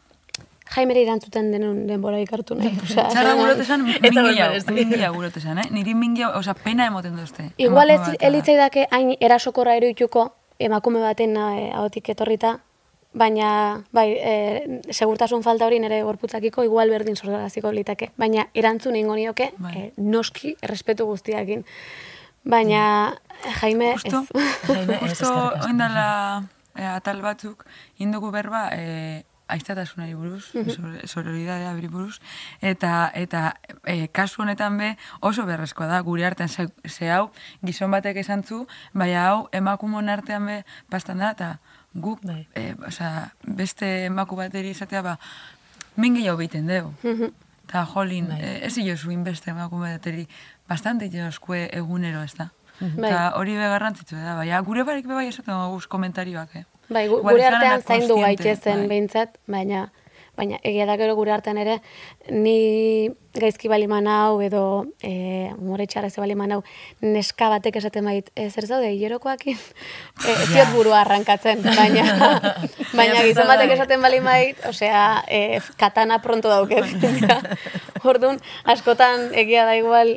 Jaimere 0.70 1.00
irantzuten 1.02 1.48
denun 1.50 1.86
denbora 1.88 2.20
ikartu 2.22 2.54
nahi. 2.54 2.70
Osea, 2.84 3.08
Txarra 3.10 3.32
gurote 3.34 3.64
esan, 3.64 3.88
Ez 3.90 4.12
mingia, 4.70 5.08
gurote 5.10 5.40
esan, 5.40 5.58
eh? 5.58 5.64
Niri 5.74 5.96
mingia, 5.98 6.28
oza, 6.38 6.54
pena 6.54 6.86
emoten 6.86 7.16
duzte. 7.18 7.48
Igual 7.58 7.90
ez 7.90 8.00
elitzai 8.20 8.54
dake 8.54 8.86
hain 8.94 9.16
erasokorra 9.18 9.74
eruituko 9.80 10.28
emakume 10.60 11.00
baten 11.02 11.34
eh, 11.36 11.72
ahotik 11.74 12.12
etorrita, 12.14 12.60
baina 13.12 13.82
bai, 13.90 14.12
e, 14.14 14.80
segurtasun 14.94 15.42
falta 15.42 15.66
hori 15.66 15.80
nire 15.82 16.02
gorputzakiko 16.06 16.62
igual 16.62 16.90
berdin 16.94 17.16
sortaraziko 17.16 17.72
litake. 17.74 18.12
Baina 18.16 18.46
erantzun 18.54 18.94
ingo 18.94 19.16
nioke, 19.18 19.50
Bai. 19.58 19.74
eh, 19.76 19.92
noski, 19.96 20.54
errespetu 20.62 21.06
guztiakin. 21.10 21.64
Baina, 22.44 23.16
Jaime, 23.60 23.94
Justo, 23.98 24.22
ez. 24.34 24.46
Jaime, 24.68 24.94
ez, 24.94 25.00
justo 25.10 25.34
oindala 25.66 26.44
eh, 26.76 26.86
atal 26.86 27.20
batzuk, 27.22 27.64
indugu 27.98 28.30
berba, 28.30 28.68
eh, 28.72 29.24
aiztatasunari 29.50 30.14
buruz, 30.14 30.44
sor- 30.52 31.08
sororidadea 31.10 31.72
beri 31.74 31.88
buruz, 31.88 32.20
eta 32.62 33.10
eta 33.14 33.56
eh, 33.84 34.06
kasu 34.12 34.42
honetan 34.42 34.76
be 34.78 34.96
oso 35.20 35.42
beharrezkoa 35.44 35.88
da, 35.90 36.00
gure 36.06 36.24
artean 36.26 36.48
ze, 36.48 36.68
ze 36.86 37.10
hau, 37.10 37.32
gizon 37.66 37.90
batek 37.90 38.16
esan 38.22 38.44
zu, 38.44 38.66
baina 38.94 39.24
hau 39.28 39.48
emakumon 39.52 40.08
artean 40.08 40.46
be 40.46 40.64
bastan 40.88 41.18
da, 41.18 41.32
eta 41.32 41.58
guk, 41.94 42.20
Bai. 42.22 42.46
eh, 42.54 42.76
osea, 42.86 43.32
beste 43.42 44.04
emaku 44.06 44.36
bateri 44.38 44.70
izatea, 44.70 45.02
ba, 45.02 45.18
min 45.96 46.14
gehiago 46.14 46.38
behiten 46.38 46.68
dugu. 46.70 46.94
Eta 47.66 47.82
jolin, 47.86 48.28
Bai. 48.28 48.38
eh, 48.40 48.66
ez 48.66 48.76
jozu 48.78 49.10
inbeste 49.10 49.50
emakume 49.50 49.90
bateri, 49.96 50.28
bastante 50.68 51.10
joskue 51.10 51.68
egunero, 51.72 52.22
ez 52.22 52.34
da? 52.38 52.52
Bai. 52.80 53.10
Eta 53.10 53.22
hori 53.36 53.56
be 53.58 53.70
garrantzitsu 53.74 54.16
da, 54.16 54.36
baina 54.40 54.60
gure 54.66 54.84
barik 54.88 55.08
be 55.08 55.14
bai 55.14 55.28
esaten 55.28 55.56
guz 55.74 55.86
komentarioak, 55.86 56.54
eh? 56.56 56.64
Bai, 56.88 57.06
gu, 57.08 57.20
gure 57.22 57.42
ez 57.42 57.52
artean 57.52 57.82
zaindu 57.82 58.16
gaitezen 58.18 58.84
bai. 58.84 58.88
behintzat, 58.94 59.36
baina 59.46 59.88
baina 60.40 60.60
egia 60.64 60.86
da 60.88 60.96
gero 61.00 61.16
gure 61.18 61.32
artean 61.34 61.58
ere 61.60 61.78
ni 62.30 63.10
gaizki 63.36 63.68
baliman 63.70 64.08
hau 64.10 64.40
edo 64.42 64.62
e, 65.04 65.50
umore 65.56 65.86
txarra 65.90 66.10
ze 66.10 66.22
baliman 66.22 66.56
hau 66.56 66.60
neska 67.02 67.50
batek 67.52 67.76
esaten 67.80 68.08
bait 68.08 68.30
e, 68.34 68.48
zer 68.50 68.66
zaude 68.66 68.88
hilerokoakin 68.94 69.58
e, 70.26 70.32
ez 70.32 70.48
diot 70.54 70.72
burua 70.74 71.02
arrankatzen 71.02 71.62
baina 71.80 72.06
baina 72.94 73.22
gizon 73.26 73.50
batek 73.50 73.76
esaten 73.76 74.02
bali 74.06 74.22
mait 74.24 74.66
osea 74.72 75.04
e, 75.28 75.60
katana 75.76 76.20
pronto 76.24 76.52
dauket 76.52 76.88
Orduan 78.10 78.38
askotan 78.64 79.28
egia 79.36 79.66
da 79.68 79.76
igual 79.76 80.16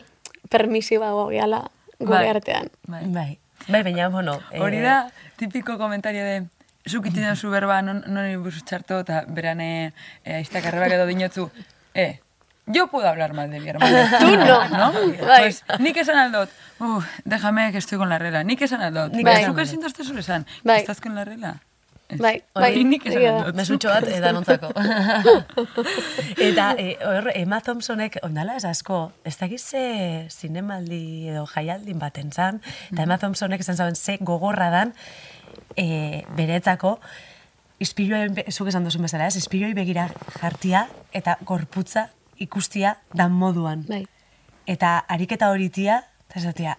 permisibago 0.49 1.27
gehala 1.33 1.65
gure 2.05 2.19
Bai. 2.19 2.29
artean 2.29 2.69
Bai. 2.87 3.03
Bai, 3.07 3.39
bai, 3.67 3.83
baina, 3.83 4.09
bueno... 4.09 4.39
eh, 4.51 4.59
Hori 4.61 4.79
da, 4.81 5.11
tipiko 5.37 5.77
komentario 5.77 6.23
de, 6.23 6.43
zuk 6.87 7.05
iten 7.07 7.35
zu 7.35 7.49
berba, 7.49 7.81
non, 7.81 8.03
non 8.07 8.27
buruz 8.43 8.63
txarto, 8.63 8.99
eta 9.05 9.23
beran 9.27 9.61
eh, 9.61 9.93
eh, 10.25 10.35
aiztak 10.41 10.65
arrebak 10.67 10.91
edo 10.97 11.05
dinotzu, 11.07 11.49
eh, 11.93 12.19
yo 12.65 12.87
puedo 12.87 13.07
hablar 13.07 13.33
mal 13.33 13.49
de 13.51 13.59
mi 13.59 13.69
hermana. 13.69 14.17
Tú 14.19 14.35
no. 14.37 14.67
¿no? 14.77 14.91
Bai. 15.27 15.43
Pues, 15.43 15.63
nik 15.79 15.97
esan 15.97 16.17
aldot, 16.17 16.49
uf, 16.79 17.05
déjame 17.25 17.71
que 17.71 17.77
estoy 17.77 17.97
con 17.97 18.09
la 18.09 18.19
regla, 18.19 18.43
nik 18.43 18.61
esan 18.61 18.81
aldot. 18.81 19.11
Nik 19.13 19.25
Bai. 19.25 19.41
esan 19.41 19.51
Zuk 19.51 19.59
ezin 19.59 19.81
dozte 19.81 20.03
zure 20.03 20.19
esan, 20.19 20.45
Bai. 20.63 20.79
estás 20.81 20.99
con 21.01 21.15
la 21.15 21.23
regla. 21.25 21.61
Bai, 22.19 22.43
bai, 22.53 22.71
da. 23.43 23.51
Mesutxo 23.57 23.89
bat 23.89 24.07
edanontzako. 24.07 24.69
eta 26.47 26.69
e, 26.77 26.95
hor, 27.07 27.29
Emma 27.33 27.59
Thompsonek, 27.65 28.19
ondala 28.23 28.57
ez 28.59 28.65
asko, 28.69 29.11
ez 29.25 29.35
dakiz 29.39 29.61
ze 29.63 29.83
zinemaldi 30.29 31.29
edo 31.33 31.45
jaialdin 31.53 31.99
baten 31.99 32.31
zan, 32.31 32.61
eta 32.91 33.03
Emma 33.03 33.17
Thompsonek 33.17 33.61
esan 33.65 33.77
zaben 33.77 33.95
ze 33.95 34.17
gogorra 34.21 34.69
dan 34.73 34.93
e, 35.75 36.23
beretzako, 36.35 36.99
be- 37.79 38.45
zuk 38.51 38.67
esan 38.67 38.83
duzu 38.83 39.01
bezala, 39.01 39.27
ez? 39.27 39.35
Ispiroi 39.35 39.73
begira 39.73 40.09
jartia 40.39 40.87
eta 41.11 41.37
gorputza 41.43 42.09
ikustia 42.37 42.97
dan 43.13 43.31
moduan. 43.31 43.85
Bai. 43.87 44.05
Eta 44.65 45.03
ariketa 45.07 45.49
horitia, 45.51 46.03
eta 46.29 46.39
esatea, 46.39 46.77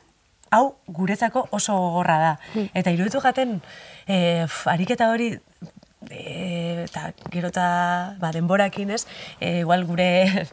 hau 0.54 0.76
guretzako 0.86 1.48
oso 1.50 1.76
gogorra 1.76 2.18
da. 2.22 2.32
Eta 2.74 2.92
iruditu 2.94 3.20
jaten, 3.24 3.58
e, 4.06 4.46
f, 4.46 4.64
ariketa 4.70 5.10
hori, 5.12 5.32
e, 6.10 6.84
eta 6.84 7.10
gero 7.32 7.50
eta 7.52 7.66
ba, 8.20 8.32
denborakin 8.36 8.94
ez, 8.94 9.04
e, 9.40 9.60
igual 9.64 9.84
gure, 9.88 10.08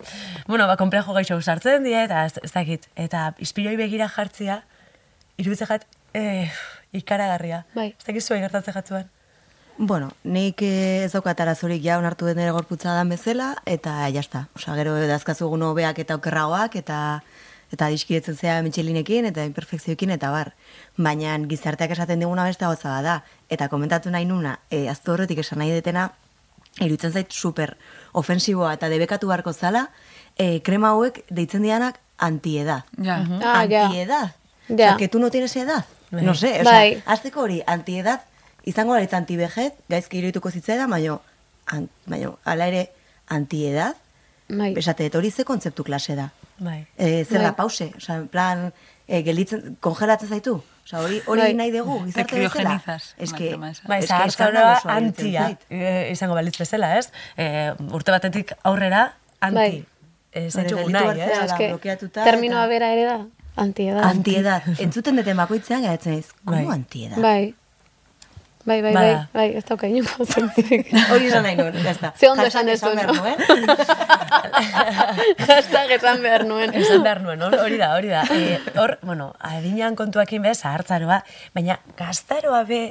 bueno, 0.51 0.67
ba, 0.67 0.77
komplejo 0.81 1.13
gaixo 1.17 1.39
sartzen 1.41 1.87
die, 1.87 1.97
eta 2.03 2.25
ez, 2.25 2.35
ez 2.43 2.51
dakit, 2.53 2.89
eta 2.95 3.31
ispiroi 3.39 3.77
begira 3.79 4.09
jartzia, 4.11 4.61
iruditzen 5.37 5.69
jat, 5.71 5.87
e, 6.13 6.49
ikaragarria. 6.97 7.65
Bai. 7.75 7.91
Ez 7.97 8.05
dakit 8.05 8.25
zuei 8.25 8.41
gertatzen 8.43 8.75
jatzuan. 8.75 9.09
Bueno, 9.81 10.11
nik 10.23 10.61
eh, 10.61 11.05
ez 11.05 11.11
daukat 11.15 11.39
arazorik 11.41 11.81
ja 11.81 11.95
onartu 11.97 12.27
den 12.27 12.37
nire 12.37 12.51
gorputza 12.53 12.93
dan 12.93 13.09
bezala, 13.09 13.55
eta 13.65 13.95
jazta. 14.13 14.43
Osa, 14.55 14.75
gero 14.77 14.93
dazkazu 15.09 15.47
egun 15.47 15.63
hobeak 15.65 16.03
eta 16.03 16.19
okerragoak, 16.19 16.75
eta 16.83 16.97
eta 17.71 17.87
diskiretzen 17.87 18.35
zea 18.35 18.59
mitxelinekin, 18.65 19.25
eta 19.31 19.45
imperfekzioekin, 19.47 20.11
eta 20.17 20.31
bar. 20.31 20.51
Baina 20.97 21.37
gizarteak 21.47 21.93
esaten 21.95 22.19
diguna 22.19 22.45
beste 22.47 22.65
gauza 22.65 22.89
bat 22.89 23.03
da. 23.03 23.15
Eta 23.49 23.69
komentatu 23.71 24.11
nahi 24.11 24.25
nuna, 24.25 24.57
e, 24.69 24.87
aztu 24.91 25.13
horretik 25.13 25.39
esan 25.39 25.59
nahi 25.63 25.71
detena, 25.71 26.09
iruditzen 26.79 27.11
zait 27.11 27.31
super 27.31 27.75
ofensiboa 28.13 28.73
eta 28.73 28.89
debekatu 28.91 29.31
beharko 29.31 29.53
zala, 29.53 29.87
e, 30.37 30.59
krema 30.61 30.91
hauek 30.95 31.23
deitzen 31.29 31.63
dianak 31.63 31.99
antiedad. 32.17 32.83
Ja. 32.97 33.21
Ah, 33.41 33.65
ja. 33.65 33.87
antiedad. 33.87 34.35
Ja. 34.67 34.73
O 34.73 34.77
sea, 34.77 34.97
que 34.97 35.07
tú 35.07 35.19
no 35.19 35.31
tienes 35.31 35.55
edad. 35.55 35.85
Bai. 36.11 36.23
No 36.23 36.33
sé, 36.35 36.59
o 36.61 36.63
sea, 36.63 36.71
Bai. 36.71 37.03
azteko 37.05 37.41
hori, 37.41 37.61
antiedad, 37.65 38.21
izango 38.63 38.93
gara 38.93 39.17
antibejez, 39.17 39.73
gaizki 39.89 40.19
iruituko 40.19 40.51
zitzaida, 40.51 40.87
baino, 40.87 41.21
an, 41.65 41.89
baino, 42.05 42.37
ala 42.43 42.67
ere, 42.67 42.91
antiedad, 43.27 43.95
Bai. 44.49 44.73
esate, 44.77 45.07
dut, 45.07 45.15
hori 45.15 45.31
ze 45.31 45.45
kontzeptu 45.45 45.83
klase 45.83 46.15
da. 46.15 46.31
Bai. 46.61 46.85
E, 46.97 47.25
zer 47.25 47.41
da, 47.41 47.47
Bai. 47.51 47.55
pause, 47.57 47.87
osea, 47.97 48.15
en 48.21 48.27
plan, 48.29 48.67
e, 49.07 49.23
gelitzen, 49.25 49.77
kongelatzen 49.81 50.29
zaitu. 50.29 50.59
Osea, 50.85 50.99
hori, 51.01 51.21
hori 51.25 51.41
Bai. 51.41 51.53
nahi 51.57 51.71
dugu, 51.73 51.97
Te 51.99 52.05
gizarte 52.05 52.35
bezala. 52.39 52.51
criogenizas, 52.53 53.15
Es 53.17 53.31
la 53.31 53.37
que, 53.37 53.49
esa. 53.49 53.57
Bai, 53.59 53.99
es 53.99 54.05
que 54.05 54.07
zaharzaroa 54.07 54.27
eskandalosoa 54.27 54.97
iruditzen 54.99 55.25
antia 55.27 55.43
zait. 55.45 55.59
e, 55.69 56.09
izango 56.11 56.35
balitz 56.37 56.57
bezala, 56.61 56.97
ez? 56.99 57.11
E, 57.37 57.73
urte 57.91 58.11
batetik 58.11 58.53
aurrera 58.63 59.15
anti. 59.39 59.55
Bai. 59.55 59.85
Ez 60.31 60.53
zaitxugu 60.53 60.85
gelditu 60.85 61.05
nahi, 61.07 61.19
ez? 61.21 61.29
zara. 61.33 61.45
Eske, 61.45 61.67
blokeatuta 61.73 62.23
terminoa 62.23 62.61
eta- 62.63 62.69
bera 62.69 62.91
ere 62.93 63.03
da, 63.05 63.17
antiedad. 63.55 64.03
Antiedad. 64.03 64.63
Entzuten 64.85 65.15
duten 65.17 65.37
bakoitzean, 65.37 65.81
garatzen 65.83 66.13
ez, 66.19 66.27
Bai. 66.43 66.59
como 66.63 66.71
antiedad? 66.71 67.17
Bai. 67.17 67.55
Bai, 68.63 68.81
bai, 68.81 68.93
bai, 68.93 69.27
bai, 69.33 69.47
ez 69.57 69.63
dauka 69.65 69.87
inoko 69.89 70.25
zentzik. 70.25 70.91
Hori 71.13 71.29
esan 71.31 71.43
nahi 71.47 71.55
nuen, 71.57 71.73
jazta. 71.81 72.11
Ze 72.17 72.29
ondo 72.29 72.45
esan 72.45 72.67
no? 72.67 73.13
nuen. 73.17 73.39
Hashtag 75.47 75.89
esan 75.97 76.21
behar 76.21 76.45
nuen. 76.45 76.73
Esan 76.77 77.01
behar 77.01 77.23
nuen, 77.25 77.41
hor- 77.41 77.57
hori 77.63 77.79
da, 77.81 77.95
hori 77.97 78.11
da. 78.13 78.21
E, 78.29 78.59
hor, 78.77 78.99
bueno, 79.01 79.31
adinean 79.39 79.95
kontuakin 79.97 80.43
bez, 80.45 80.59
zahartzaroa, 80.61 81.23
baina 81.57 81.79
gaztaroa 81.97 82.61
be, 82.69 82.83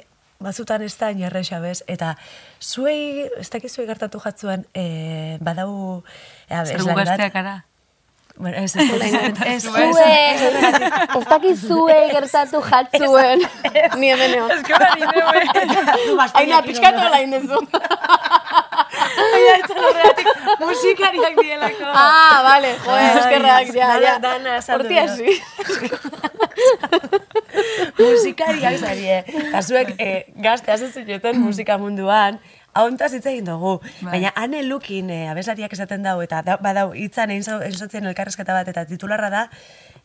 batzutan 0.43 0.83
ez 0.83 0.97
da 0.99 1.13
inerresa 1.15 1.61
bez, 1.63 1.85
eta 1.87 2.17
zuei, 2.59 3.29
ez 3.39 3.47
dakit 3.53 3.71
zuei 3.71 3.87
gertatu 3.87 4.19
jatzuan, 4.25 4.67
e, 4.75 5.37
badau... 5.45 6.03
E, 6.49 6.65
Zer 6.65 6.83
gu 6.83 6.97
gazteak 6.99 7.37
ara. 7.45 7.61
Bueno, 8.41 8.57
ez, 8.57 8.75
ez, 8.75 8.91
ez, 8.91 9.15
ez, 9.45 9.65
ez, 9.67 10.43
ez 11.17 11.25
dakit 11.29 11.57
zuei 11.61 12.09
gertatu 12.09 12.61
jatzuen. 12.65 13.43
Ni 14.01 14.09
hemen 14.09 14.33
egon. 14.33 14.51
Ez 14.51 14.63
que 14.65 14.75
hori 14.75 15.01
neue. 15.11 15.43
Aina, 16.41 16.63
pixkatu 16.65 17.03
ala 17.05 17.19
indezu. 17.21 17.59
Baina, 19.21 19.53
etzan 19.59 19.83
horregatik 19.85 20.31
musikariak 20.63 21.37
dielako. 21.43 21.91
Ah, 21.93 22.41
vale, 22.47 22.71
joe, 22.87 23.03
eskerrak, 23.11 23.75
ja, 23.77 23.91
ja. 24.07 24.15
dana 24.25 24.57
Horti 24.73 25.03
hasi. 25.03 25.37
musikariak 28.01 28.81
zarie. 28.81 29.21
Eta 29.43 29.63
zuek 29.63 29.93
eh, 29.99 30.25
gazte 30.49 30.73
hasi 30.73 30.89
zineten 30.95 31.45
musika 31.45 31.77
munduan, 31.83 32.41
Hauntaz 32.75 33.13
hitz 33.15 33.27
egin 33.27 33.45
dugu, 33.49 33.81
Bai. 34.03 34.13
baina 34.13 34.33
Ane 34.37 34.63
Lukin 34.63 35.11
eh, 35.11 35.29
abeslariak 35.31 35.73
esaten 35.73 36.03
dau, 36.07 36.21
eta 36.23 36.43
da, 36.47 36.57
badau 36.63 36.93
hitzan 36.95 37.31
egin 37.35 37.43
zau- 37.43 37.63
egin 37.67 37.79
zotzen 37.79 38.07
elkarrezketa 38.07 38.55
bat, 38.55 38.69
eta 38.69 38.85
titularra 38.87 39.31
da, 39.31 39.43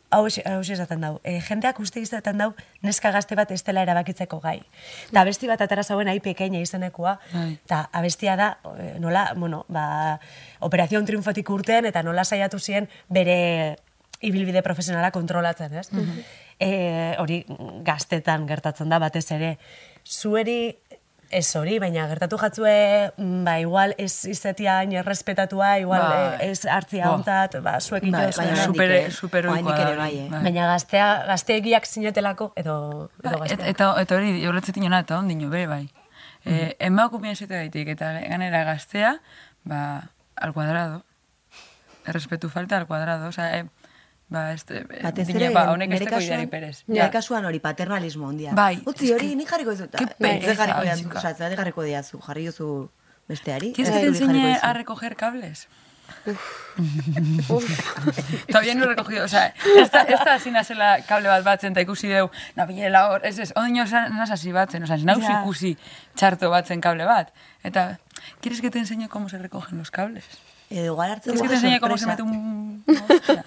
hau 0.09 0.23
hau 0.25 0.59
esaten 0.61 1.01
dau. 1.01 1.19
E, 1.23 1.39
jendeak 1.45 1.79
uste 1.79 1.99
izaten 2.01 2.37
dau, 2.41 2.53
neska 2.81 3.11
gazte 3.11 3.35
bat 3.35 3.51
ez 3.51 3.61
dela 3.63 3.83
erabakitzeko 3.85 4.39
gai. 4.39 4.61
Eta 5.09 5.21
abesti 5.21 5.47
bat 5.47 5.61
atara 5.61 5.83
zauen 5.83 6.07
ahi 6.07 6.19
pekeina 6.19 6.59
izenekoa, 6.63 7.17
Bai. 7.33 7.59
eta 7.65 7.83
abestia 7.91 8.35
da, 8.35 8.57
eh, 8.79 8.95
nola, 8.99 9.27
bueno, 9.35 9.65
ba, 9.67 10.19
operazion 10.59 11.05
triunfotik 11.05 11.49
urten, 11.49 11.85
eta 11.85 12.03
nola 12.03 12.23
saiatu 12.25 12.59
ziren 12.59 12.89
bere 13.09 13.75
ibilbide 14.21 14.61
profesionala 14.63 15.11
kontrolatzen, 15.11 15.73
ez? 15.75 15.89
e, 16.59 17.15
hori 17.19 17.43
gaztetan 17.83 18.47
gertatzen 18.47 18.89
da 18.89 18.97
batez 18.99 19.25
ere. 19.35 19.57
Zueri 20.05 20.77
ez 21.29 21.55
hori, 21.55 21.79
baina 21.79 22.07
gertatu 22.07 22.37
jatzue, 22.37 23.11
mm, 23.17 23.43
ba, 23.45 23.57
igual 23.59 23.93
ez 23.97 24.25
izetia 24.25 24.79
hain 24.79 24.91
errespetatua, 24.93 25.79
igual 25.79 26.01
Bai. 26.01 26.45
eh, 26.45 26.51
ez 26.51 26.65
hartzia 26.65 27.07
Bo. 27.07 27.15
ontzat, 27.19 27.57
ba, 27.63 27.79
zuek 27.81 28.03
Bai, 28.09 28.29
ito 28.29 28.37
baina 28.41 28.55
Super, 28.63 28.91
eh? 28.91 29.11
super 29.11 29.45
ere 29.45 29.63
bai, 29.97 30.17
eh? 30.19 30.27
bai. 30.29 30.41
Baina 30.43 30.67
gaztea, 30.73 31.07
gazteegiak 31.27 31.85
zinetelako, 31.85 32.51
edo, 32.55 33.09
edo 33.23 33.37
Ba, 33.39 33.45
et, 33.45 33.51
gazteak. 33.51 33.67
eta, 33.69 33.89
eta 34.01 34.15
hori, 34.15 34.45
horretzetik 34.47 34.83
jona, 34.83 34.99
eta 34.99 35.17
ondino, 35.19 35.49
bere 35.49 35.67
bai. 35.67 35.83
E, 36.45 36.75
emakumea 36.79 37.31
esate 37.33 37.55
gaitik, 37.57 37.87
eta 37.95 38.11
ganera 38.21 38.63
gaztea, 38.63 39.15
ba, 39.63 40.09
al 40.35 40.53
cuadrado. 40.53 41.03
Errespetu 42.05 42.49
falta 42.49 42.77
al 42.77 42.85
cuadrado. 42.85 43.27
Osa, 43.29 43.49
e, 43.57 43.65
ba, 44.35 44.43
este, 44.53 44.83
Batez 45.03 45.27
dine, 45.29 45.39
ere, 45.45 45.49
ba, 45.55 45.63
honek 45.71 45.95
ez 45.95 46.01
teko 46.03 46.19
idari 46.25 46.47
perez. 46.51 46.83
nire 46.87 47.07
kasuan 47.13 47.45
hori 47.49 47.59
paternalismo 47.63 48.27
ondia. 48.33 48.51
Bai, 48.57 48.75
Utzi 48.85 49.05
es 49.09 49.15
hori, 49.15 49.31
ni 49.39 49.45
jarriko 49.45 49.71
pereza, 49.71 50.51
ze 50.51 50.55
jarriko 50.61 50.83
diazu, 50.83 51.03
chica. 51.03 51.19
osea, 51.19 51.33
ze 51.49 51.55
jarriko 51.55 51.83
diazu, 51.87 52.21
jarri 52.27 52.45
duzu 52.51 52.69
besteari. 53.27 53.73
¿Quieres 53.73 53.93
ez 53.93 53.99
que 53.99 54.05
te 54.05 54.07
enseñe 54.13 54.59
a 54.61 54.73
recoger 54.73 55.15
cables? 55.15 55.67
Todavía 58.47 58.75
no 58.75 58.83
he 58.83 58.87
recogido, 58.87 59.25
o 59.25 59.27
sea, 59.27 59.53
esta, 59.77 60.01
esta 60.03 60.39
zina 60.39 60.63
zela 60.63 61.01
kable 61.07 61.29
bat 61.29 61.43
batzen, 61.43 61.71
eta 61.73 61.81
ikusi 61.81 62.07
deu, 62.11 62.29
nabilela 62.55 63.09
hor, 63.09 63.25
ez 63.25 63.39
ez, 63.39 63.51
ondino 63.55 63.85
nas 63.85 64.29
hasi 64.31 64.51
batzen, 64.51 64.83
o 64.83 64.87
sea, 64.87 64.97
naus 64.97 65.23
Ja. 65.23 65.41
ikusi 65.41 65.77
txarto 66.15 66.49
batzen 66.49 66.81
kable 66.81 67.05
bat. 67.05 67.33
Eta, 67.63 67.99
¿quieres 68.41 68.61
que 68.61 68.69
te 68.69 68.79
enseñe 68.79 69.07
cómo 69.09 69.29
se 69.29 69.37
recogen 69.37 69.77
los 69.77 69.91
cables? 69.91 70.25
Edo 70.69 70.85
igual 70.93 71.11
hartzen 71.11 71.33
¿Quieres 71.37 71.61
que 71.61 71.67
dugu 71.67 71.79
cómo 71.79 71.97
se 71.97 72.05
sorpresa. 72.05 72.23
mete 72.23 72.37
un... 72.37 72.65
Hostia. 72.87 73.43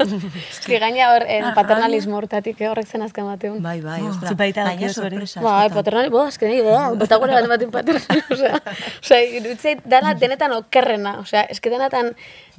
Eski 0.50 0.78
gaina 0.78 1.12
hor, 1.12 1.22
en 1.28 1.54
paternalismo 1.54 2.16
hortatik, 2.16 2.60
eh, 2.60 2.68
horrek 2.68 2.86
zen 2.90 3.02
azken 3.02 3.24
bateun. 3.26 3.62
Bai, 3.62 3.80
bai, 3.80 4.00
Oh, 4.02 4.08
ostra. 4.10 4.28
zu 4.30 4.36
baita 4.36 4.64
Gaina 4.64 4.80
dakizu 4.82 5.00
hori. 5.02 5.10
sorpresa. 5.16 5.40
Bai, 5.40 5.66
askotan. 5.66 5.76
paternalismo, 5.78 6.16
bo, 6.18 6.24
azken 6.26 6.48
nahi, 6.50 6.62
bo, 6.62 6.96
bota 6.96 7.16
gure 7.22 7.32
bat 7.36 7.44
ematen 7.46 7.70
paternalismo, 7.70 8.34
osea, 8.34 8.60
osea, 9.02 9.22
iruditzait 9.38 9.84
dana 9.84 10.14
denetan 10.14 10.52
okerrena, 10.58 11.18
osea, 11.20 11.42
eski 11.54 11.70
denetan 11.70 12.14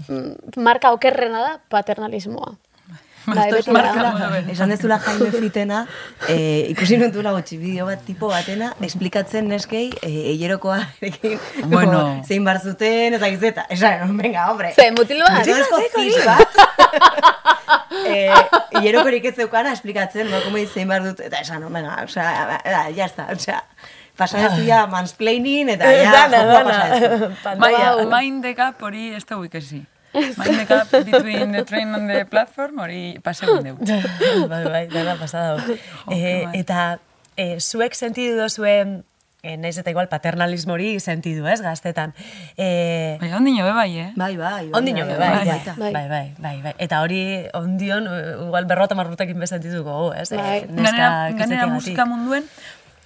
mm, 0.07 0.55
marka 0.69 0.91
okerrena 0.95 1.41
da 1.41 1.59
paternalismoa. 1.69 2.55
Bai, 3.25 3.51
beti 3.51 3.73
da. 3.73 4.39
Esan 4.51 4.71
dezula 4.71 4.97
jaime 5.03 5.29
fitena, 5.33 5.79
eh, 6.27 6.69
ikusi 6.71 6.97
nintula 6.97 7.33
gotxi 7.35 7.57
bideo 7.59 7.85
bat 7.89 8.01
tipo 8.07 8.29
batena, 8.31 8.71
esplikatzen 8.87 9.47
neskei, 9.51 9.89
eh, 10.01 10.31
eilerokoa 10.33 10.79
erekin, 11.01 11.37
Bueno. 11.73 12.21
zein 12.25 12.45
bar 12.47 12.61
zuten, 12.61 13.13
ez 13.13 13.21
dakiz 13.21 13.43
eta, 13.51 13.65
esan, 13.69 14.15
venga, 14.17 14.47
hombre. 14.49 14.73
Ze, 14.73 14.89
mutil 14.95 15.21
bat? 15.25 15.39
Mutilezko 15.41 15.81
fish 15.97 16.25
bat. 16.25 16.59
eh, 18.07 18.33
hilerokorik 18.79 19.29
ez 19.31 19.35
zeukana 19.35 19.75
esplikatzen, 19.77 20.31
bakomei 20.31 20.65
zein 20.67 20.87
bar 20.89 21.03
dut, 21.03 21.19
eta 21.19 21.43
esan, 21.43 21.67
venga, 21.73 21.99
osea, 22.07 22.59
da, 22.65 22.83
ya 22.95 23.05
está, 23.05 23.27
osea, 23.35 23.61
pasadezu 24.17 24.65
ya 24.67 24.85
mansplaining, 24.87 25.69
eta 25.75 25.91
ya, 25.93 26.25
jokoa 26.33 26.63
pasadezu. 26.71 28.41
The 28.41 28.53
gap 28.53 28.81
hori 28.81 29.13
ez 29.15 29.25
dugu 29.25 29.45
ikesi. 29.51 29.85
The 30.13 30.65
gap 30.65 30.89
between 30.91 31.51
the 31.51 31.63
train 31.65 31.93
and 31.93 32.09
the 32.09 32.25
platform 32.25 32.79
hori 32.79 33.19
pasegun 33.23 33.61
dugu. 33.63 33.85
bai, 34.51 34.63
bai, 34.65 34.87
dana 34.89 35.15
pasada. 35.19 35.59
hau. 35.59 35.77
Eh, 36.11 36.45
bai. 36.45 36.59
eta 36.59 36.99
eh, 37.37 37.59
zuek 37.59 37.93
sentidu 37.95 38.35
dozuen, 38.39 39.03
eh, 39.43 39.55
naiz 39.57 39.77
eta 39.79 39.91
igual 39.93 40.09
paternalismo 40.09 40.73
hori 40.73 40.99
sentidu, 40.99 41.47
ez, 41.47 41.61
gaztetan. 41.61 42.13
Eh, 42.57 43.17
Bai, 43.21 43.31
ondino 43.33 43.63
be 43.65 43.71
bai, 43.71 43.91
eh? 43.97 44.11
Bai, 44.15 44.35
bai, 44.35 44.67
bai. 44.67 44.71
Ondino, 44.73 45.05
bai, 45.05 45.17
bai, 45.17 45.29
bai, 45.29 45.45
baita. 45.47 45.75
bai, 45.77 45.93
bai, 45.93 46.25
bai, 46.37 46.57
bai. 46.65 46.73
Eta 46.77 47.01
hori 47.05 47.21
ondion, 47.53 48.09
eh, 48.09 48.35
igual 48.47 48.65
berrota 48.65 48.97
marrutekin 48.99 49.39
bezentituko, 49.39 50.13
ez? 50.13 50.29
Bai. 50.33 50.59
Eh, 50.59 50.67
neska 50.67 50.91
Ganera, 50.91 51.31
ganera 51.37 51.67
musika 51.67 52.05
munduen, 52.05 52.49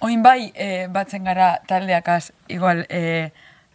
oin 0.00 0.22
bai 0.22 0.52
e, 0.54 0.86
batzen 0.92 1.24
gara 1.24 1.60
taldeakaz, 1.68 2.32
igual, 2.48 2.84
e, 2.90 3.30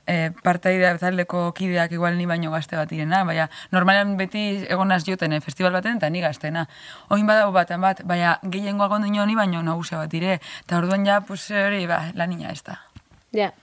e, 0.10 0.32
partaidea 0.44 0.98
taldeko 0.98 1.52
kideak 1.54 1.94
igual 1.94 2.18
ni 2.18 2.26
baino 2.26 2.52
gazte 2.52 2.78
bat 2.80 2.90
direna, 2.90 3.22
baina 3.28 3.48
normalean 3.72 4.16
beti 4.18 4.66
egonaz 4.68 5.04
joten 5.06 5.36
eh, 5.38 5.42
festival 5.46 5.76
baten 5.78 6.02
eta 6.02 6.10
ni 6.10 6.24
gaztena. 6.26 6.66
Oin 7.14 7.30
badago 7.30 7.54
baten 7.56 7.82
bat, 7.86 8.02
baina 8.10 8.40
gehiengoak 8.44 8.98
ondo 8.98 9.08
ni 9.08 9.36
baino 9.36 9.62
nagusia 9.64 10.02
bat 10.02 10.12
dire, 10.12 10.40
eta 10.66 10.82
orduan 10.82 11.06
ja, 11.06 11.22
pues 11.22 11.50
hori, 11.52 11.86
ba, 11.88 12.12
la 12.16 12.28
niña 12.28 12.52
esta. 12.52 12.82
Ja. 13.32 13.54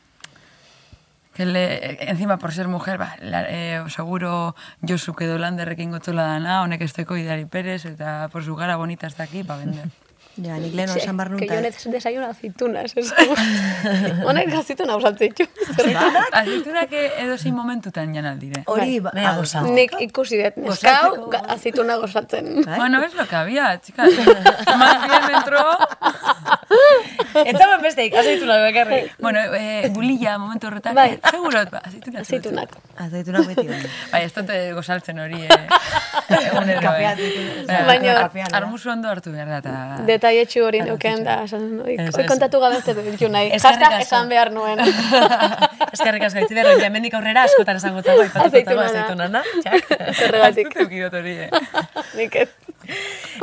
Que 1.34 1.44
le, 1.44 2.08
encima 2.08 2.38
por 2.38 2.52
ser 2.52 2.68
mujer, 2.68 2.96
ba, 2.98 3.16
la, 3.20 3.44
eh, 3.48 3.84
seguro 3.88 4.54
Josuk 4.80 5.20
edo 5.22 5.36
Landerrekin 5.38 5.90
gotzola 5.90 6.24
dana, 6.30 6.62
honek 6.62 6.86
esteko 6.86 7.16
idari 7.16 7.44
Pérez, 7.44 7.84
eta 7.84 8.28
por 8.32 8.44
su 8.44 8.56
gara 8.56 8.76
bonita 8.76 9.06
hasta 9.06 9.24
aquí, 9.24 9.44
pa 9.44 9.56
vender. 9.56 9.90
Ja, 10.36 10.56
nik 10.60 10.74
lehen 10.76 10.90
osan 10.90 11.16
barnun. 11.16 11.38
que 11.40 11.46
yo 11.48 11.60
necesito 11.60 11.90
desayuno 11.92 12.26
aceitunas. 12.28 12.92
ez? 12.96 13.12
Honek 14.28 14.52
azituna 14.54 14.96
usaltzen 14.96 15.32
ditu. 15.32 15.46
Azitunak 16.32 16.92
edo 16.92 17.38
zein 17.38 17.54
momentutan 17.54 18.12
jan 18.14 18.26
aldire. 18.26 18.62
Hori, 18.66 19.00
ba, 19.00 19.12
Mea 19.14 19.30
ah, 19.30 19.36
goza. 19.38 19.62
Nik 19.62 19.94
ikusi 20.00 20.42
dut, 20.42 20.56
neskau, 20.60 21.30
azituna 21.48 21.96
gozatzen. 22.02 22.62
Bai? 22.66 22.76
Bueno, 22.76 23.02
es 23.02 23.14
lo 23.14 23.26
que 23.26 23.36
había, 23.36 23.80
chicas. 23.80 24.10
Más 24.78 25.06
bien 25.08 25.26
me 25.26 25.38
entró... 25.38 25.64
Ez 27.36 27.52
dagoen 27.52 27.82
besteik, 27.84 28.14
azeitu 28.16 28.46
nago 28.48 28.64
ekarri. 28.70 29.00
Bueno, 29.20 29.40
eh, 29.54 29.88
bulilla 29.92 30.38
momentu 30.40 30.68
horretan. 30.68 30.94
Bai. 30.96 31.10
eh, 31.12 31.20
Seguro, 31.30 31.60
ba, 31.70 31.82
azitunak. 31.84 32.22
Azitunak. 32.22 32.76
Azeitunak 32.96 33.46
beti 33.50 33.66
bai. 33.68 33.80
Bai, 34.12 34.22
ez 34.24 34.32
dute 34.34 34.56
gozaltzen 34.76 35.20
hori, 35.20 35.42
eh. 35.44 35.58
Egunero, 36.38 36.80
Kafea 36.80 37.10
eh. 37.10 37.12
azitunak. 37.12 37.86
Baina, 37.86 38.14
Baina- 38.32 38.48
eh? 38.48 38.56
Armuzu 38.60 38.90
ondo 38.90 39.08
hartu 39.12 39.32
behar 39.32 39.60
da, 39.62 39.74
eta... 40.26 40.36
Detaietxu 40.36 40.64
hori 40.66 40.80
nuken 40.84 41.24
da, 41.24 41.36
esan, 41.46 41.66
oi, 41.84 41.94
Ez, 41.96 42.10
oi, 42.14 42.22
ez. 42.24 42.28
kontatu 42.28 42.60
gabe 42.62 42.78
ez 42.80 42.84
dut 42.84 43.00
ditu 43.06 43.28
nahi. 43.32 43.50
Asko. 43.56 43.72
esan 44.00 44.28
behar 44.28 44.50
nuen. 44.52 44.82
Eskerrik 45.94 46.26
asko 46.28 46.42
itzi 46.44 46.56
berro, 46.58 46.74
hemendik 46.82 47.14
aurrera 47.14 47.46
askotan 47.48 47.80
esango 47.80 48.02
zago, 48.02 48.26
Azeituna 48.44 48.82
da. 48.82 48.86
azeituna, 48.90 49.28
na? 49.28 49.42
Txak. 49.64 49.92
Zerregatik. 50.16 50.66
Ez 50.70 50.74
dut 50.74 50.82
eukidot 50.86 51.14
hori, 51.20 51.36
eh. 51.46 51.50
Nik 52.16 52.36
ez. 52.42 52.48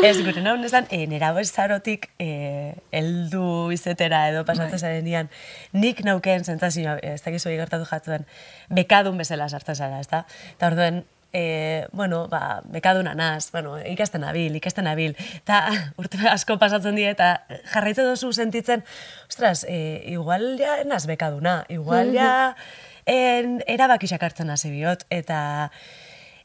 Ez, 0.04 0.16
gure 0.24 0.42
nahi 0.42 0.62
nesan, 0.62 0.88
e, 0.94 1.06
nera 1.08 1.34
zarotik 1.44 2.10
e, 2.20 2.74
eldu 2.92 3.72
izetera 3.76 4.30
edo 4.30 4.46
pasatzen 4.48 4.80
zarenean, 4.80 5.30
nik 5.74 6.04
naukeen 6.06 6.46
sentsazioa, 6.48 6.98
ez 7.04 7.22
dakizu 7.22 7.50
gertatu 7.50 7.86
jatzen, 7.90 8.26
bekadun 8.70 9.18
bezala 9.18 9.50
sartzen 9.50 9.76
zara, 9.76 10.00
ez 10.00 10.08
da? 10.08 10.24
Eta 10.56 10.68
orduen, 10.72 11.04
e, 11.34 11.88
bueno, 11.92 12.28
ba, 12.30 12.62
bekaduna 12.66 13.16
naz, 13.16 13.52
bueno, 13.52 13.80
ikasten 13.82 14.24
abil, 14.24 14.56
ikasten 14.56 14.88
abil, 14.88 15.18
eta 15.42 15.66
urte 16.00 16.22
asko 16.30 16.60
pasatzen 16.62 16.96
die, 16.96 17.10
eta 17.10 17.44
jarraitzen 17.74 18.08
duzu 18.08 18.32
sentitzen, 18.32 18.86
ostras, 19.28 19.66
e, 19.68 20.04
igual 20.14 20.54
ja 20.62 20.78
naz 20.86 21.08
bekaduna, 21.10 21.64
igual 21.74 22.14
ja 22.14 22.56
en, 23.10 23.62
erabakisak 23.68 24.24
hartzen 24.24 24.54
hasi 24.54 24.72
biot, 24.72 25.08
eta, 25.10 25.72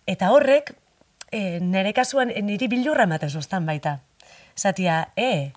eta 0.09 0.33
horrek, 0.33 0.73
e, 1.31 1.61
nire 1.61 1.93
kasuan 1.93 2.33
e, 2.33 2.43
niri 2.43 2.71
bildurra 2.73 3.05
ematen 3.05 3.31
zuztan 3.31 3.69
baita. 3.69 3.99
Zatia, 4.59 5.11
e, 5.17 5.53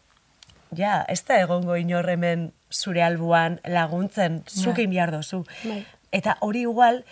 ja, 0.75 1.01
ez 1.07 1.23
da 1.25 1.39
egongo 1.41 1.79
inor 1.79 2.09
hemen 2.11 2.51
zure 2.71 3.03
albuan 3.03 3.59
laguntzen, 3.63 4.43
zuk 4.47 4.77
egin 4.77 4.91
behar 4.91 5.15
dozu. 5.15 5.45
Bai. 5.63 5.81
Eta 6.11 6.35
hori 6.43 6.65
igual, 6.67 7.05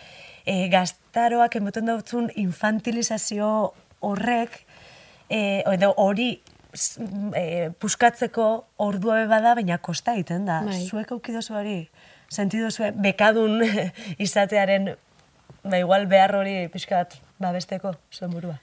e, 0.46 0.68
gaztaroak 1.10 1.56
emoten 1.56 1.86
dautzun 1.86 2.30
infantilizazio 2.36 3.74
horrek, 4.02 4.66
e, 5.30 5.64
edo 5.66 5.94
hori 5.98 6.40
e, 7.36 7.72
puskatzeko 7.80 8.66
ordua 8.78 9.26
bada, 9.28 9.56
baina 9.56 9.78
kosta 9.80 10.14
egiten 10.14 10.46
da. 10.46 10.62
Bai. 10.66 10.86
Zuek 10.88 11.12
aukidozu 11.12 11.56
hori, 11.56 11.90
sentidu 12.30 12.70
zuen, 12.72 12.96
bekadun 13.02 13.62
izatearen, 14.26 14.96
ba 15.64 15.80
igual 15.80 16.08
behar 16.08 16.36
hori 16.36 16.68
pixkat 16.70 17.18
babesteko 17.40 17.96
zuen 18.14 18.32
burua. 18.32 18.60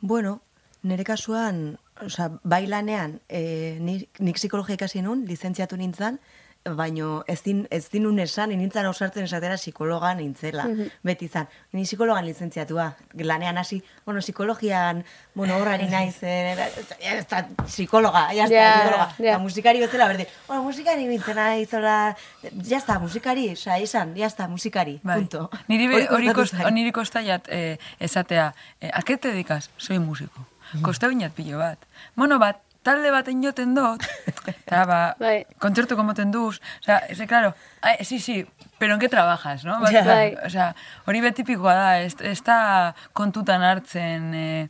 Bueno, 0.00 0.40
nire 0.82 1.04
kasuan, 1.04 1.76
oza, 2.00 2.30
bai 2.44 2.66
lanean, 2.66 3.20
e, 3.28 3.76
nik, 3.80 4.08
nik 4.20 4.36
psikologia 4.36 4.74
ikasi 4.74 5.02
nun, 5.02 5.26
lizentziatu 5.28 5.76
nintzen, 5.76 6.18
baino 6.64 7.24
ez 7.28 7.42
din, 7.44 7.66
ez 7.70 7.90
dinun 7.92 8.18
esan, 8.18 8.48
nintzen 8.56 8.86
ausartzen 8.88 9.24
esatera 9.26 9.56
psikologa 9.60 10.14
nintzela, 10.16 10.64
beti 11.04 11.26
izan. 11.28 11.46
Ni 11.72 11.82
psikologan 11.84 12.24
lizentziatua, 12.24 12.86
lanean 13.20 13.58
hasi, 13.58 13.82
bueno, 14.06 14.20
psikologian, 14.20 15.04
bueno, 15.34 15.56
horrari 15.58 15.86
naiz, 15.92 16.16
eh, 16.22 16.56
ya 17.02 17.18
está, 17.18 17.48
psikologa, 17.66 18.32
ya 18.32 18.44
está, 18.44 18.54
Ja, 18.56 18.72
psikologa. 18.80 19.08
Eta 19.18 19.38
musikari 19.38 19.80
bezala, 19.80 20.08
berde, 20.08 20.28
bueno, 20.48 20.62
musikari 20.62 21.04
nintzen 21.06 21.36
naiz, 21.36 21.70
ya 21.70 22.78
está, 22.78 22.98
musikari, 22.98 23.50
oza, 23.52 23.78
izan, 23.78 24.14
ya 24.16 24.26
está, 24.26 24.48
musikari, 24.48 25.00
Bai. 25.02 25.18
punto. 25.20 25.50
Niri, 25.68 25.86
be- 25.86 26.08
hori 26.08 26.32
kostatu 26.32 26.40
kost, 26.40 26.54
zait. 26.56 26.72
niri 26.74 26.92
kostaiat 26.92 27.48
eh, 27.48 27.78
esatea, 28.00 28.54
eh, 28.80 28.90
¿a 28.92 29.02
qué 29.02 29.16
te 29.18 29.28
dedicas? 29.28 29.70
Soy 29.76 29.98
músico. 29.98 30.46
Kosta 30.82 31.06
binat 31.06 31.30
pilo 31.32 31.58
bat. 31.58 31.78
Bueno, 32.16 32.38
bat, 32.40 32.56
talde 32.84 33.10
baten 33.10 33.40
joten 33.42 33.72
dut, 33.74 34.04
eta 34.46 34.84
ba, 34.86 35.00
Bai. 35.22 35.38
kontzertu 35.58 35.96
komoten 35.96 36.30
duz, 36.30 36.60
o 36.60 36.84
sea, 36.84 36.98
ese, 37.08 37.26
claro, 37.26 37.54
ay, 37.80 38.04
sí, 38.04 38.20
sí, 38.20 38.44
pero 38.78 38.94
en 38.94 39.00
qué 39.00 39.08
trabajas, 39.08 39.64
no? 39.64 39.80
Bat, 39.80 39.92
Ja. 39.92 40.04
Bai. 40.04 40.36
O 40.44 40.50
sea, 40.50 40.74
hori 41.06 41.20
betipikoa 41.24 41.74
da, 41.74 41.90
ez, 42.04 42.14
ez 42.20 42.42
da 42.44 42.94
kontutan 43.16 43.62
hartzen, 43.64 44.34
eh, 44.34 44.68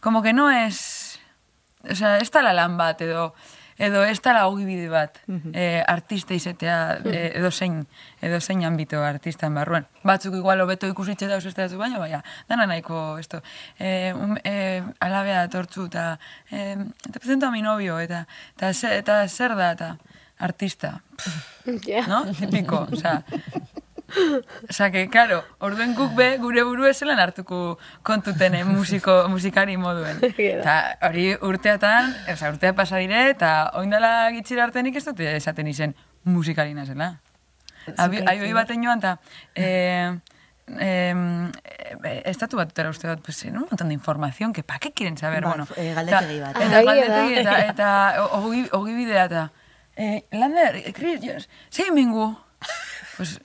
como 0.00 0.22
que 0.22 0.32
no 0.32 0.50
es, 0.50 1.18
o 1.84 1.94
sea, 1.94 2.16
ez 2.18 2.30
da 2.30 2.42
la 2.46 2.54
lan 2.54 2.76
bat, 2.78 3.00
edo, 3.02 3.34
edo 3.80 4.02
ez 4.04 4.20
da 4.20 4.46
ogibide 4.48 4.88
bat, 4.92 5.18
eh, 5.52 5.82
artista 5.88 6.34
izetea, 6.36 6.98
eh, 7.04 7.32
edo 7.40 7.50
zein, 7.50 7.86
edo 8.20 8.40
zein 8.40 8.64
ambito 8.68 9.00
artistan 9.02 9.54
barruan. 9.56 9.86
Batzuk 10.04 10.34
igual 10.36 10.60
hobeto 10.60 10.86
ikusitxe 10.86 11.26
da 11.26 11.36
ez 11.40 11.74
baina, 11.74 11.98
baina, 11.98 12.22
dana 12.48 12.66
nahiko, 12.66 13.18
esto, 13.18 13.42
eh, 13.78 14.12
um, 14.14 14.36
eh, 14.44 14.82
alabea 15.00 15.46
datortzu, 15.46 15.86
eta, 15.86 16.18
eh, 16.50 16.76
te 17.10 17.18
presento 17.18 17.46
a 17.46 17.50
mi 17.50 17.62
novio, 17.62 17.98
eta, 17.98 18.26
eta, 18.56 18.72
ze- 18.74 18.98
eta 18.98 19.26
zer 19.28 19.56
da, 19.56 19.72
eta, 19.72 19.96
artista. 20.38 21.00
Ja. 21.86 22.06
no? 22.06 22.24
Tipiko, 22.32 22.86
osea. 22.92 23.22
Osea, 24.68 24.90
que, 24.90 25.08
claro, 25.08 25.42
orduen 25.58 25.94
guk 25.94 26.14
be, 26.16 26.36
gure 26.42 26.64
buru 26.66 26.86
ezelan 26.90 27.20
hartuko 27.22 27.78
kontutene 28.02 28.64
musiko, 28.64 29.28
musikari 29.28 29.76
moduen. 29.76 30.20
Eta 30.50 30.76
hori 31.08 31.30
urteatan, 31.34 32.14
osea, 32.32 32.52
urtea 32.54 32.74
pasa 32.74 33.00
dire, 33.02 33.28
eta 33.30 33.70
oindala 33.80 34.30
gitxira 34.34 34.64
arte 34.66 34.82
nik 34.82 34.96
ez 34.96 35.04
dute 35.06 35.36
esaten 35.36 35.70
izen 35.70 35.94
musikari 36.24 36.74
nazela. 36.74 37.14
Abi, 37.96 38.20
aio 38.26 38.54
baten 38.54 38.84
joan, 38.84 39.00
eta... 39.00 39.16
Eh, 39.54 40.12
eh, 40.78 41.14
estatu 42.30 42.58
batutara 42.60 42.90
uste 42.90 43.08
dut, 43.08 43.22
pues, 43.24 43.44
en 43.44 43.56
un 43.56 43.66
montón 43.70 43.88
de 43.88 43.94
información, 43.94 44.52
que 44.52 44.62
pa 44.62 44.78
qué 44.78 44.92
quieren 44.92 45.16
saber, 45.18 45.42
Ba, 45.42 45.50
bueno. 45.50 45.66
eh, 45.76 45.92
galdetegi 45.94 46.40
bat. 46.40 46.56
Eta 46.56 46.80
egia 46.80 46.82
galdetegi, 46.84 47.34
da. 47.34 47.40
eta, 47.40 47.58
eta 47.72 48.24
ogi, 48.38 48.68
ogi 48.72 48.94
bidea, 48.94 49.24
eta... 49.24 49.50
Eh, 49.96 50.24
Lander, 50.30 50.76
eh, 50.76 50.92
Chris 50.92 51.20
Jones, 51.22 51.48
zein 51.70 51.94
mingu? 51.94 52.38
Pues, 53.16 53.40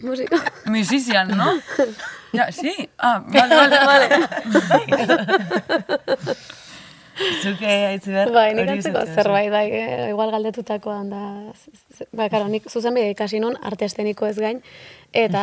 Musika. 0.00 0.36
musician, 0.66 1.28
¿no? 1.28 1.52
Ya, 2.32 2.52
sí. 2.52 2.88
Ah, 2.96 3.24
vale, 3.26 3.56
vale, 3.56 3.76
vale. 3.84 4.08
Zuke 7.42 7.70
haitzi 7.88 8.12
behar. 8.14 8.32
Bai, 8.32 8.50
nik 8.56 8.70
antzeko 8.76 9.02
zerbait, 9.14 9.50
bai, 9.52 9.64
eh, 9.74 10.10
igual 10.12 10.30
galdetutakoan 10.32 11.10
da, 11.12 11.22
bai, 12.16 12.28
karo, 12.32 12.48
nik 12.48 12.68
zuzen 12.70 12.94
bide 12.96 13.10
ikasi 13.12 13.40
nun, 13.42 13.58
arte 13.66 13.88
esteniko 13.88 14.28
ez 14.30 14.38
gain, 14.40 14.62
eta, 15.12 15.42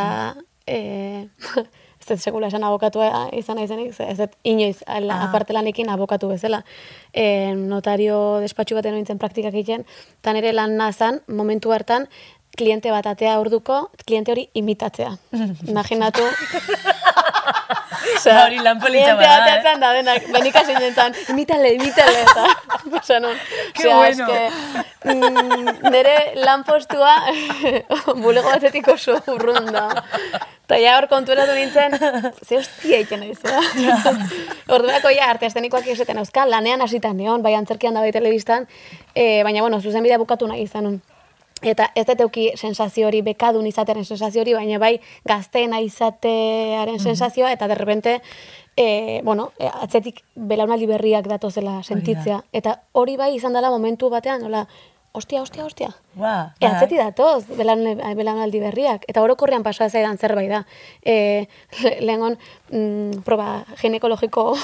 eh, 0.66 1.28
ez 2.02 2.08
dut 2.08 2.24
sekula 2.24 2.50
esan 2.50 2.66
abokatua 2.66 3.28
izan 3.38 3.60
naizenik, 3.60 3.94
ze 3.94 4.08
ez 4.10 4.18
dut 4.22 4.34
inoiz, 4.48 4.80
ala, 4.88 5.20
aparte 5.28 5.54
lanekin 5.54 5.90
abokatu 5.94 6.32
bezala. 6.32 6.64
Eh, 7.14 7.54
notario 7.58 8.40
despatxu 8.44 8.78
baten 8.78 8.96
nintzen 8.98 9.22
praktikak 9.22 9.54
egiten, 9.54 9.86
eta 10.22 10.34
nire 10.34 10.54
lan 10.56 10.78
nazan, 10.80 11.22
momentu 11.28 11.74
hartan, 11.76 12.08
kliente 12.58 12.92
bat 12.92 13.06
atea 13.14 13.38
orduko, 13.40 13.88
kliente 14.06 14.34
hori 14.34 14.50
imitatzea. 14.54 15.14
Imaginatu. 15.72 16.26
Osea, 18.18 18.46
hori 18.46 18.60
lan 18.64 18.80
polita 18.80 19.14
kliente 19.14 19.16
bada, 19.20 19.38
eh? 19.38 19.42
ateatzen 19.44 19.82
da 19.82 19.90
denak, 19.96 20.28
benik 20.34 20.56
hasi 20.58 20.76
nintzen, 20.78 21.16
imitale, 21.34 21.74
imitale, 21.76 22.24
eta, 22.24 23.20
nun. 23.24 23.36
Qué 23.74 23.88
Osea, 23.88 23.98
bueno. 23.98 24.28
eske, 24.28 24.84
mm, 25.14 25.92
nire 25.92 26.16
lanpostua 26.36 27.16
bulego 28.16 28.50
batetik 28.50 28.88
oso 28.94 29.18
urrun 29.34 29.72
da. 29.74 29.88
Eta 30.68 30.80
ja 30.84 30.98
hor 30.98 31.08
konturatu 31.08 31.54
nintzen, 31.56 31.94
ze 32.44 32.58
hostia 32.60 33.00
iken 33.04 33.22
naiz, 33.24 33.40
Orduako 34.68 35.14
ja, 35.16 35.30
arte 35.32 35.48
estenikoak 35.48 35.88
esaten 35.94 36.20
euskal, 36.20 36.52
lanean 36.52 36.84
hasita 36.84 37.14
neon, 37.14 37.44
bai 37.44 37.56
antzerkian 37.56 37.96
da 37.96 38.04
bai 38.04 38.12
telebistan, 38.12 38.68
e, 39.16 39.44
baina, 39.48 39.62
bueno, 39.64 39.80
zuzen 39.82 40.04
bidea 40.04 40.20
bukatu 40.20 40.50
nahi 40.50 40.68
izan. 40.68 40.98
Eta 41.62 41.90
ez 41.96 42.06
dut 42.06 42.22
euki 42.22 42.50
sensazio 42.56 43.08
hori, 43.08 43.22
bekadun 43.26 43.66
izatearen 43.68 44.06
sensazio 44.06 44.44
hori, 44.44 44.54
baina 44.54 44.78
bai 44.80 44.98
gazteena 45.26 45.80
izatearen 45.82 47.00
sensazioa, 47.00 47.52
eta 47.52 47.68
derrepente, 47.68 48.20
e, 48.78 49.22
bueno, 49.24 49.52
e, 49.58 49.68
atzetik 49.68 50.22
belaunaldi 50.36 50.86
berriak 50.86 51.28
datozela 51.28 51.82
sentitzea. 51.84 52.44
Eta 52.54 52.82
hori 52.94 53.18
bai 53.18 53.34
izan 53.36 53.58
dela 53.58 53.72
momentu 53.74 54.12
batean, 54.14 54.42
nola, 54.46 54.68
ostia, 55.14 55.42
ostia, 55.42 55.66
ostia. 55.66 55.96
Ba, 56.18 56.54
E, 56.60 56.66
bai. 56.66 56.76
atzeti 56.76 56.98
datoz, 56.98 57.46
belaun- 57.58 58.02
belaunaldi 58.18 58.60
berriak. 58.60 59.04
Eta 59.08 59.22
orokorrean 59.22 59.62
pasa 59.64 59.88
zaidan 59.90 60.18
zerbait 60.18 60.50
da. 60.50 60.66
E, 61.06 61.48
le- 61.84 61.98
lehengon, 62.02 62.38
mm, 62.72 63.22
proba 63.24 63.64
ginekologiko 63.82 64.58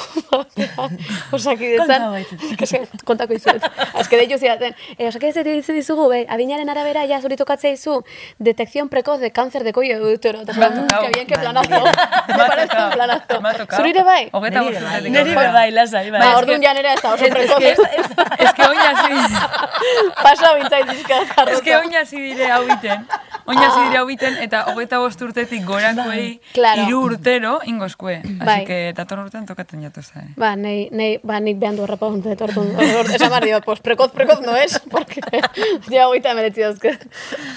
osakidetzan. 1.32 2.02
Eske, 2.63 2.82
kontako 3.06 3.34
izuet. 3.38 3.63
Azke 3.94 4.18
deitu 4.18 4.38
zidaten. 4.42 4.74
E, 4.98 5.08
osakidetzat 5.08 5.46
dizu 5.46 5.74
dizugu, 5.78 6.08
be, 6.10 6.24
adinaren 6.30 6.70
arabera, 6.74 7.06
ja, 7.10 7.22
zuri 7.22 7.38
tokatzea 7.39 7.72
izu, 7.78 8.00
detección 8.39 8.89
precoz 8.89 9.20
de 9.20 9.32
cáncer 9.32 9.63
de. 9.63 9.70
Eta 9.74 10.30
ha 10.38 10.42
esan, 10.52 10.88
tocado. 10.88 11.04
que 11.06 11.12
bien, 11.13 11.28
que 11.28 11.36
planazo. 11.36 11.70
Me 11.70 12.36
parece 12.48 12.78
un 12.84 12.92
planazo. 12.92 13.42
Zurire 13.76 14.04
bai? 14.04 14.30
Neri 15.10 15.34
bai. 15.36 15.52
bai, 15.54 15.72
lasai, 15.72 16.10
bai. 16.12 16.20
Ba, 16.22 16.30
es 16.32 16.38
orduan 16.38 16.62
que- 16.62 16.68
ja 16.68 16.74
nera 16.74 16.94
ez 16.94 17.02
da 17.02 17.13
oso 17.13 17.26
es 17.26 17.32
precoz. 17.34 17.58
que, 18.56 18.62
oina 18.63 18.89
hasi, 18.92 19.13
Pasa 20.24 20.54
bintzait 20.56 20.86
es 21.51 21.62
que 21.62 21.75
oina 21.75 21.99
hasi 22.01 22.17
dire 22.21 22.51
hau 22.51 22.63
biten, 22.65 23.06
oina 23.45 23.67
hasi 23.67 23.82
dire 23.88 23.97
hau 23.99 24.06
biten, 24.06 24.38
eta 24.43 24.63
hogeita 24.71 24.99
bost 24.99 25.21
urtetik 25.21 25.65
gorakoei 25.65 26.39
Claro. 26.53 26.84
hiru 26.88 27.01
urtero 27.06 27.60
ingozkue. 27.65 28.17
Así 28.23 28.34
Bai. 28.45 28.65
que 28.65 28.93
dator 28.95 29.19
urtean 29.19 29.45
tokaten 29.45 29.82
jatu 29.84 30.01
zare. 30.01 30.27
Ba, 30.38 30.56
nei, 30.56 30.89
nei, 30.91 31.19
ba, 31.23 31.39
nik 31.39 31.58
behan 31.60 31.75
du 31.75 31.84
orduan, 31.84 32.21
or- 32.25 33.10
esan 33.13 33.29
behar 33.29 33.43
diot, 33.43 33.65
pues, 33.65 33.79
prekoz, 33.79 34.12
prekoz 34.12 34.41
no 34.41 34.56
es, 34.56 34.79
porque 34.91 35.21
ja 35.91 36.08
hogeita 36.08 36.32
emeretzi 36.32 36.62
dauzke. 36.62 36.97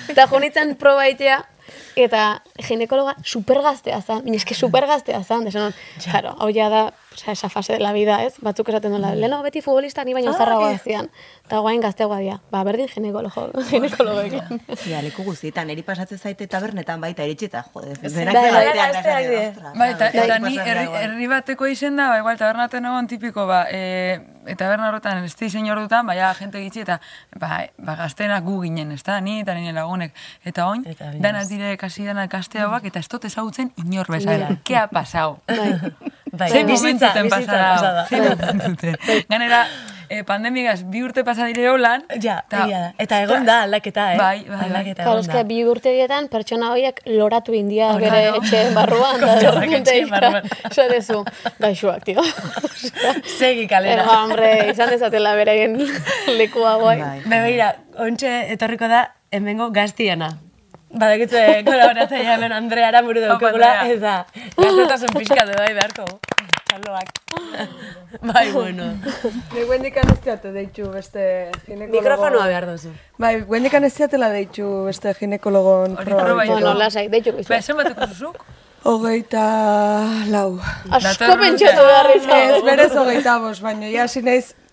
Eta 0.09 0.27
jonitzen 0.27 0.77
proba 0.77 1.09
itea, 1.09 1.44
eta 1.97 2.43
ginekologa 2.67 3.17
supergaztea 3.25 4.01
zan, 4.03 4.23
baina 4.25 4.37
eske 4.41 4.55
supergaztea 4.55 5.23
zan, 5.25 5.45
desan, 5.49 5.75
claro, 6.05 6.35
hau 6.39 6.51
ja 6.55 6.69
da, 6.73 6.83
osea, 7.17 7.33
esa 7.33 7.49
fase 7.49 7.73
de 7.73 7.81
la 7.81 7.93
vida, 7.93 8.23
ez? 8.25 8.35
Batzuk 8.45 8.69
esaten 8.69 8.93
duela, 8.93 9.15
leheno 9.15 9.41
beti 9.43 9.62
futbolista 9.65 10.05
ni 10.05 10.15
baino 10.15 10.35
zarragoa 10.37 10.77
zian, 10.79 11.09
eta 11.47 11.62
guain 11.65 11.81
gazteagoa 11.81 12.21
dira, 12.21 12.39
ba, 12.53 12.62
berdin 12.69 12.89
ginekologo, 12.93 13.49
ginekologekin. 13.71 14.62
Ja, 14.87 15.01
leku 15.03 15.25
guztietan, 15.27 15.71
eri 15.73 15.83
pasatzen 15.83 16.19
zaite 16.19 16.47
tabernetan 16.51 17.01
baita 17.01 17.25
iritsi 17.27 17.49
eta 17.49 17.65
jode, 17.73 17.97
denak 18.03 18.37
bai, 18.37 18.51
bai, 18.53 18.89
ostras, 18.91 19.75
Bai, 19.77 19.91
eta, 19.95 20.11
bai, 20.12 20.27
eta 20.27 20.39
ni 20.45 20.59
herri, 20.61 21.27
bateko 21.31 21.67
izen 21.71 21.97
da, 21.99 22.11
ba, 22.12 22.21
igual, 22.23 22.39
tabernaten 22.39 22.87
egon 22.87 23.09
tipiko, 23.11 23.47
ba, 23.49 23.65
e, 23.73 24.19
eta 24.47 24.67
taberna 24.67 24.91
horretan, 24.91 25.25
ez 25.25 25.35
disein 25.39 25.69
ordutan, 25.73 26.07
baina 26.07 26.33
gente 26.39 26.61
gitxi, 26.62 26.85
eta 26.85 26.99
ba, 27.41 27.62
ba, 27.79 27.97
gaztenak 28.03 28.45
gu 28.47 28.61
ginen, 28.65 28.93
ez 28.95 29.03
da, 29.07 29.19
ni 29.21 29.41
eta 29.43 29.57
nire 29.57 29.75
lagunek. 29.77 30.15
Eta 30.45 30.69
oin, 30.71 30.85
Eta 30.87 31.11
binez. 31.15 31.49
Dana 31.67 31.73
dire, 31.75 31.79
kasi 31.79 32.05
dana 32.07 32.27
gazteagoak, 32.31 32.87
eta 32.87 33.01
ez 33.03 33.09
dut 33.11 33.25
ezagutzen 33.27 33.73
inor 33.83 34.07
bezala. 34.09 34.55
Ke 34.65 34.77
ha 34.79 34.87
pasau? 34.87 35.41
Bai, 35.51 36.51
Zein 36.53 36.67
bizitza, 36.69 37.13
momentuten 37.17 37.29
bizitza 37.31 37.53
pasa 37.53 37.75
pasa 37.75 37.83
da. 37.83 37.93
da. 37.93 38.07
Zein 38.07 38.25
momentuten. 38.29 38.97
Ganera, 39.31 39.61
eh, 40.13 40.23
pandemigaz 40.29 40.83
bi 40.93 41.01
urte 41.03 41.25
pasa 41.25 41.47
dire 41.49 41.65
holan. 41.71 42.05
Ja, 42.23 42.43
egia 42.51 42.81
da. 42.83 42.91
Eta 43.03 43.21
egon 43.25 43.47
da 43.49 43.63
aldaketa, 43.65 44.13
eh? 44.13 44.19
Bai, 44.21 44.45
bai, 44.45 44.57
bai. 44.57 44.67
Aldaketa 44.69 45.03
egon 45.07 45.27
da. 45.33 45.43
bi 45.49 45.63
urtegietan 45.65 46.29
pertsona 46.29 46.71
horiek 46.75 47.01
loratu 47.07 47.55
india 47.57 47.89
Oh, 47.95 47.99
bere 47.99 48.23
claro. 48.31 48.43
etxe 48.43 48.63
barruan. 48.77 49.21
repente 49.25 49.97
etxe 49.97 50.11
barruan. 50.11 50.43
ja, 50.77 50.89
dezu, 50.93 51.25
gaixoak, 51.59 52.05
tio. 52.05 52.23
Segi 53.39 53.67
kalera. 53.71 54.03
Ega, 54.05 54.19
hombre, 54.23 54.51
izan 54.71 54.91
dezatela 54.93 55.35
beraien 55.39 55.79
lekua 56.37 56.77
guai. 56.83 56.99
Bai. 57.01 57.21
Bebeira, 57.27 57.73
ontxe 57.99 58.53
etorriko 58.53 58.89
da, 58.93 59.07
hemengo 59.33 59.71
gaztiana. 59.75 60.35
Badakitze 60.97 61.41
kolaboratzaia 61.67 62.35
hemen 62.37 62.53
Andrea 62.57 62.89
Aramuru 62.89 63.21
daukagula, 63.21 63.69
Andrea. 63.83 63.97
eta 63.97 64.45
gaztetasun 64.57 65.13
pixkatu 65.17 65.57
bai 65.59 65.73
beharko. 65.77 66.07
Txaloak. 66.67 67.11
bai, 68.33 68.47
bueno. 68.53 68.87
Ni 69.55 69.65
guendikan 69.69 70.09
ez 70.13 70.19
teate 70.25 70.51
deitu 70.55 70.89
beste 70.91 71.23
ginekologo... 71.67 72.01
Mikrofonoa 72.01 72.47
behar 72.51 72.67
duzu. 72.71 72.93
Bai, 73.23 73.35
guendikan 73.49 73.85
ez 73.87 73.93
teatela 73.95 74.31
deitu 74.35 74.69
beste 74.89 75.13
ginekologon 75.21 75.99
proba. 76.01 76.35
Bueno, 76.45 76.75
lasai, 76.81 77.07
deitxuko 77.13 77.39
Ba, 77.43 77.45
izu. 77.45 77.59
esen 77.61 77.79
bateko 77.83 78.09
zuzuk? 78.15 78.41
Hogeita 78.87 79.45
lau. 80.33 80.59
Asko 80.95 81.33
pentsatu 81.41 81.87
behar 81.87 82.11
Ez, 82.17 82.63
berez 82.67 82.93
hogeita 82.95 83.39
bos, 83.43 83.59
baina 83.61 83.91
ja 83.91 84.05
hasi 84.09 84.23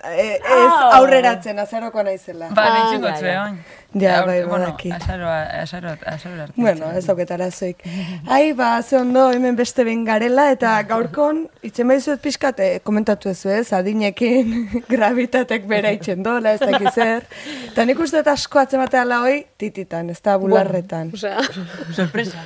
eh, 0.06 0.36
ez 0.36 0.74
aurreratzen, 1.00 1.60
azaroko 1.60 2.04
naizela. 2.04 2.50
Ba, 2.56 2.64
Ah, 2.74 2.98
zue, 3.20 3.32
ja. 3.32 3.44
oin. 3.46 3.64
Ja, 3.94 4.24
bai, 4.26 4.40
bueno, 4.44 4.66
badaki. 4.66 4.90
Azaroa, 4.92 5.44
azaroa, 5.62 5.98
azaroa 6.10 6.44
arte. 6.48 6.54
Bueno, 6.58 6.88
ez 6.98 7.04
dauketara 7.06 7.52
zoik. 7.52 7.84
Ai, 8.28 8.54
ba, 8.58 8.82
ze 8.82 8.98
ondo 8.98 9.28
hemen 9.32 9.56
beste 9.56 9.84
behin 9.86 10.02
garela, 10.04 10.48
eta 10.52 10.72
gaurkon, 10.90 11.44
itzen 11.62 11.88
baizuet 11.88 12.20
pixkate, 12.24 12.80
komentatu 12.84 13.30
ez 13.30 13.46
ez, 13.46 13.68
adinekin 13.74 14.66
gravitatek 14.90 15.68
bera 15.70 15.92
itxen 15.94 16.24
dola, 16.26 16.56
ez 16.58 16.60
dakiz 16.64 16.94
zer. 16.96 17.28
Eta 17.70 17.86
nik 17.86 18.00
uste 18.02 18.18
dut 18.24 18.32
asko 18.34 18.60
atzematela 18.64 19.20
hoi, 19.28 19.44
tititan, 19.62 20.10
ez 20.10 20.18
da 20.26 20.40
bularretan. 20.42 21.12
Osea, 21.14 21.46
Sorpresa. 22.00 22.42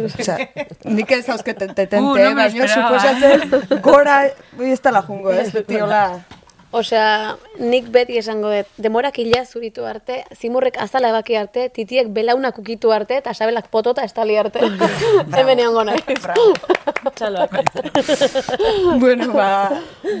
Osea, 0.00 0.38
nik 0.84 1.12
ez 1.12 1.28
hauzketen 1.28 1.74
tetente, 1.74 2.00
Uh, 2.06 2.34
baina 2.34 2.68
suposatzen 2.72 3.80
gora, 3.84 4.22
ez 4.64 4.80
dela 4.80 5.02
jungo, 5.04 5.30
ez, 5.30 5.50
beti 5.52 5.76
hola. 5.76 6.02
Osea, 6.76 7.36
nik 7.58 7.88
beti 7.92 8.18
esango 8.20 8.50
dut, 8.52 8.68
demorak 8.82 9.18
ila 9.22 9.42
zuritu 9.44 9.86
arte, 9.88 10.20
zimurrek 10.36 10.78
azala 10.82 11.10
ebaki 11.14 11.36
arte, 11.40 11.68
titiek 11.72 12.10
belaunak 12.12 12.58
ukitu 12.60 12.92
arte, 12.92 13.20
eta 13.22 13.34
sabelak 13.34 13.70
potota 13.72 14.04
estali 14.04 14.36
arte. 14.36 14.62
Hemen 15.36 15.64
egongo 15.64 15.86
naiz. 15.88 16.04
Txaloak. 17.16 17.58
bueno, 19.02 19.32
ba, 19.32 19.50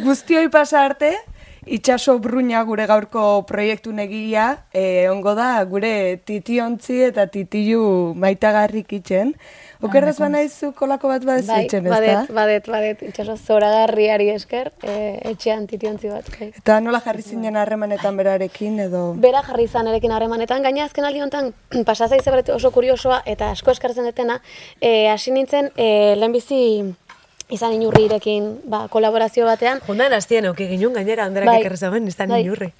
guztioi 0.04 0.48
pasa 0.52 0.84
arte, 0.86 1.12
itxaso 1.66 2.18
bruña 2.22 2.62
gure 2.64 2.86
gaurko 2.86 3.44
proiektu 3.46 3.92
negia, 3.92 4.64
e, 4.72 5.08
ongo 5.10 5.34
da 5.34 5.50
gure 5.68 6.22
titiontzi 6.24 7.02
eta 7.10 7.26
titilu 7.26 8.14
maitagarrik 8.14 8.92
itxen. 9.00 9.34
Okerraz 9.86 10.16
ba 10.20 10.28
naizu 10.32 10.72
kolako 10.76 11.08
bat 11.12 11.24
badezu 11.26 11.52
Bai, 11.52 11.62
itxen, 11.66 11.86
ez 11.86 11.92
badet, 11.92 12.12
da? 12.12 12.34
badet, 12.34 12.68
badet, 12.70 13.02
itxaso 13.08 13.36
zoragarriari 13.36 14.28
esker, 14.34 14.72
e, 14.82 14.96
etxean 15.32 15.66
titiontzi 15.70 16.10
bat. 16.12 16.28
Bai. 16.34 16.50
Eta 16.60 16.78
nola 16.84 17.00
jarri 17.04 17.22
zinen 17.22 17.56
harremanetan 17.56 18.16
berarekin 18.18 18.78
edo... 18.88 19.06
Bera 19.22 19.42
jarri 19.46 19.66
izan 19.70 19.88
erekin 19.92 20.14
harremanetan, 20.16 20.62
gaina 20.66 20.84
azken 20.84 21.08
aldi 21.08 21.24
honetan 21.24 21.52
pasazaize 21.90 22.30
beret 22.30 22.52
oso 22.54 22.70
kuriosoa 22.74 23.22
eta 23.26 23.50
asko 23.56 23.74
eskartzen 23.76 24.08
detena, 24.10 24.40
e, 24.80 25.08
hasi 25.12 25.34
nintzen 25.34 25.72
e, 25.76 25.90
lehenbizi 26.18 26.62
izan 27.52 27.76
inurrirekin 27.76 28.48
ba, 28.66 28.86
kolaborazio 28.90 29.46
batean, 29.46 29.80
Jundan 29.86 30.14
hastien 30.16 30.48
auki 30.50 30.66
ginun 30.72 30.96
gainera, 30.98 31.28
handerak 31.30 31.52
Bai. 31.52 31.60
ez 31.62 32.16
da 32.16 32.26
Bai. 32.26 32.42
inurri. 32.42 32.72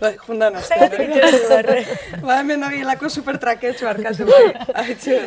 Bai, 0.00 0.14
jundan 0.16 0.54
Zagatik 0.64 1.10
itxaso 1.12 1.48
barre. 1.50 1.80
Ba, 2.22 2.38
hemen 2.40 2.62
nabielako 2.64 3.10
supertraketxu 3.12 3.88
arkatu 3.90 4.24
bai. 4.30 4.46
Aitxe, 4.82 5.18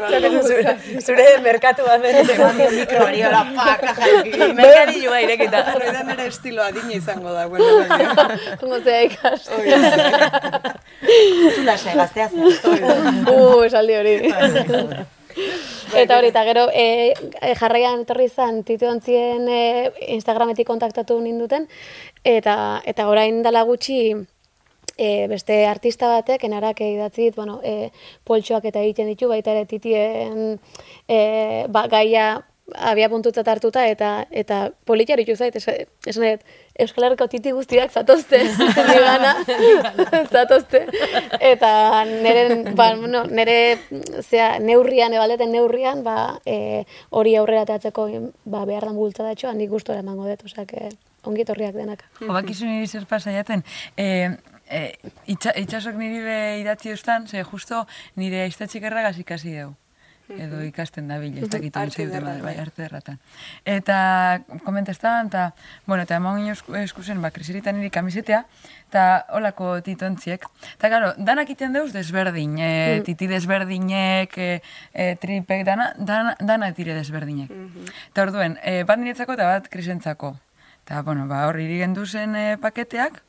Zure, 0.41 0.73
zure 0.97 1.27
merkatu 1.45 1.85
bat 1.85 2.01
bere. 2.01 2.23
Mikrobari 2.79 3.21
hola, 3.27 3.43
paka, 3.59 3.93
jarki. 3.99 4.33
Mekari 4.59 5.03
joa 5.05 5.21
irekita. 5.27 5.61
Hori 5.75 5.93
da 5.93 6.03
nire 6.09 6.27
estilo 6.31 6.65
adina 6.65 6.97
izango 6.97 7.35
da, 7.37 7.45
bueno, 7.47 7.85
jongo 8.61 8.81
zea 8.81 9.05
ikastu. 9.11 9.61
Zula 11.53 11.77
xe, 11.77 11.97
gaztea 12.01 12.29
zen. 12.33 13.25
Uh, 13.29 13.61
esaldi 13.67 13.99
hori. 14.01 14.17
Eta 15.93 16.17
hori, 16.17 16.29
eta 16.33 16.41
gero, 16.49 16.67
e, 16.73 17.13
e, 17.13 17.53
jarraian 17.57 18.01
etorri 18.01 18.25
izan, 18.29 18.63
titiontzien 18.65 19.45
e, 19.49 19.63
Instagrametik 20.15 20.65
kontaktatu 20.65 21.19
ninduten, 21.21 21.67
eta, 22.25 22.55
eta 22.89 23.05
orain 23.09 23.43
dala 23.45 23.61
gutxi, 23.67 23.99
e, 24.97 25.27
beste 25.27 25.65
artista 25.67 26.07
batek, 26.11 26.43
enarak 26.49 26.81
idatzi 26.85 27.31
bueno, 27.35 27.59
e, 27.63 27.91
poltsoak 28.23 28.65
eta 28.71 28.81
egiten 28.81 29.11
ditu, 29.11 29.29
baita 29.31 29.53
ere 29.55 29.65
titien 29.69 30.57
e, 31.07 31.19
ba, 31.69 31.87
gaia 31.91 32.43
abia 32.73 33.09
puntutzat 33.11 33.47
hartuta, 33.47 33.83
eta, 33.91 34.25
eta 34.31 34.69
politia 34.87 35.17
horitu 35.17 35.35
zait, 35.35 35.55
esan 35.55 35.75
es, 36.07 36.15
dut, 36.15 36.45
Euskal 36.83 37.05
Herriko 37.05 37.27
titi 37.29 37.51
guztiak 37.53 37.91
zatozte, 37.91 38.39
nigana, 38.89 39.33
zatozte, 40.31 40.85
eta 41.43 41.71
nire, 42.07 42.45
ba, 42.73 42.93
bueno, 42.97 43.25
nire 43.27 43.57
zea, 44.23 44.57
neurrian, 44.63 45.13
ebaldeten 45.13 45.51
neurrian, 45.53 46.05
ba, 46.07 46.39
e, 46.45 46.85
hori 47.11 47.35
aurrera 47.37 47.67
teatzeko 47.69 48.07
ba, 48.45 48.63
behar 48.69 48.87
dan 48.87 48.97
bultzadatxoa, 48.97 49.53
nik 49.59 49.69
gustora 49.73 50.01
emango 50.01 50.25
dut, 50.29 50.47
osea, 50.47 50.65
que 50.65 50.89
ongi 51.27 51.43
etorriak 51.43 51.75
denak. 51.75 52.07
Jo, 52.21 52.31
bakizu 52.31 52.65
niri 52.67 52.87
zer 52.87 53.05
pasa 53.11 53.35
jaten, 53.35 53.61
e, 53.97 54.31
e, 54.69 54.95
itxa, 55.27 55.53
itxasok 55.59 55.95
niri 55.99 56.19
be 56.23 56.39
idatzi 56.61 56.89
eustan, 56.89 57.27
ze 57.27 57.43
justo 57.43 57.85
nire 58.15 58.43
aiztatxik 58.43 58.83
erragaz 58.83 59.17
ikasi 59.19 59.51
deu. 59.51 59.73
Edo 60.29 60.61
ikasten 60.63 61.09
da 61.11 61.17
bil, 61.19 61.35
ez 61.37 61.49
dakit 61.51 61.75
Arte 61.77 62.05
ederra, 62.05 62.37
bai, 62.41 62.53
arte 62.57 62.85
erratan. 62.85 63.17
Eta 63.67 64.41
komentestan, 64.63 65.27
eta, 65.27 65.49
bueno, 65.85 66.05
eta 66.07 66.15
eman 66.15 66.39
esku- 66.47 66.77
eskusen, 66.79 67.19
ba, 67.21 67.29
krisiritan 67.35 67.75
niri 67.75 67.89
kamisetea, 67.91 68.45
eta 68.87 69.25
holako 69.35 69.81
titontziek. 69.83 70.47
Eta, 70.77 70.89
karo, 70.89 71.11
danak 71.17 71.51
iten 71.51 71.75
deuz 71.75 71.91
desberdin, 71.91 72.55
e, 72.57 73.01
titi 73.05 73.27
desberdinek, 73.27 74.37
e, 74.37 74.61
e, 74.93 75.09
tripek, 75.19 75.65
dana, 75.67 75.91
dana, 75.99 76.37
dana 76.39 76.71
dire 76.71 76.95
desberdinek. 76.95 77.51
Eta 78.13 78.23
orduen, 78.23 78.57
e, 78.63 78.85
bat 78.87 79.03
niretzako 79.03 79.35
eta 79.35 79.51
bat 79.51 79.67
krisentzako. 79.69 80.37
Eta, 80.85 81.03
bueno, 81.03 81.27
ba, 81.27 81.43
hor 81.51 81.59
iri 81.59 81.81
gendu 81.83 82.07
zen 82.07 82.35
e, 82.39 82.47
paketeak, 82.63 83.21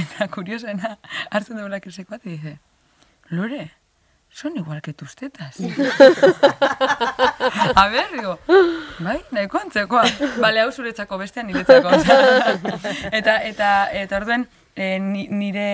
eta 0.00 0.28
kuriosena, 0.32 0.96
hartzen 1.30 1.56
duela 1.60 1.80
krisek 1.80 2.08
bat, 2.10 2.22
dice, 2.24 2.58
Lore, 3.30 3.70
son 4.30 4.56
igual 4.56 4.82
que 4.82 4.92
tus 4.92 5.14
tetas. 5.14 5.56
A 7.74 7.88
ver, 7.88 8.06
digo, 8.12 8.38
bai, 8.98 9.20
nahiko 9.30 9.60
antzekoa. 9.62 10.02
Bale, 10.42 10.60
hau 10.64 10.72
zuretzako 10.72 11.18
bestean 11.20 11.46
niretzako. 11.46 11.92
eta, 13.20 13.36
eta, 13.46 13.68
eta 13.92 14.16
orduen, 14.18 14.48
e, 14.74 14.98
ni- 14.98 15.28
nire 15.30 15.68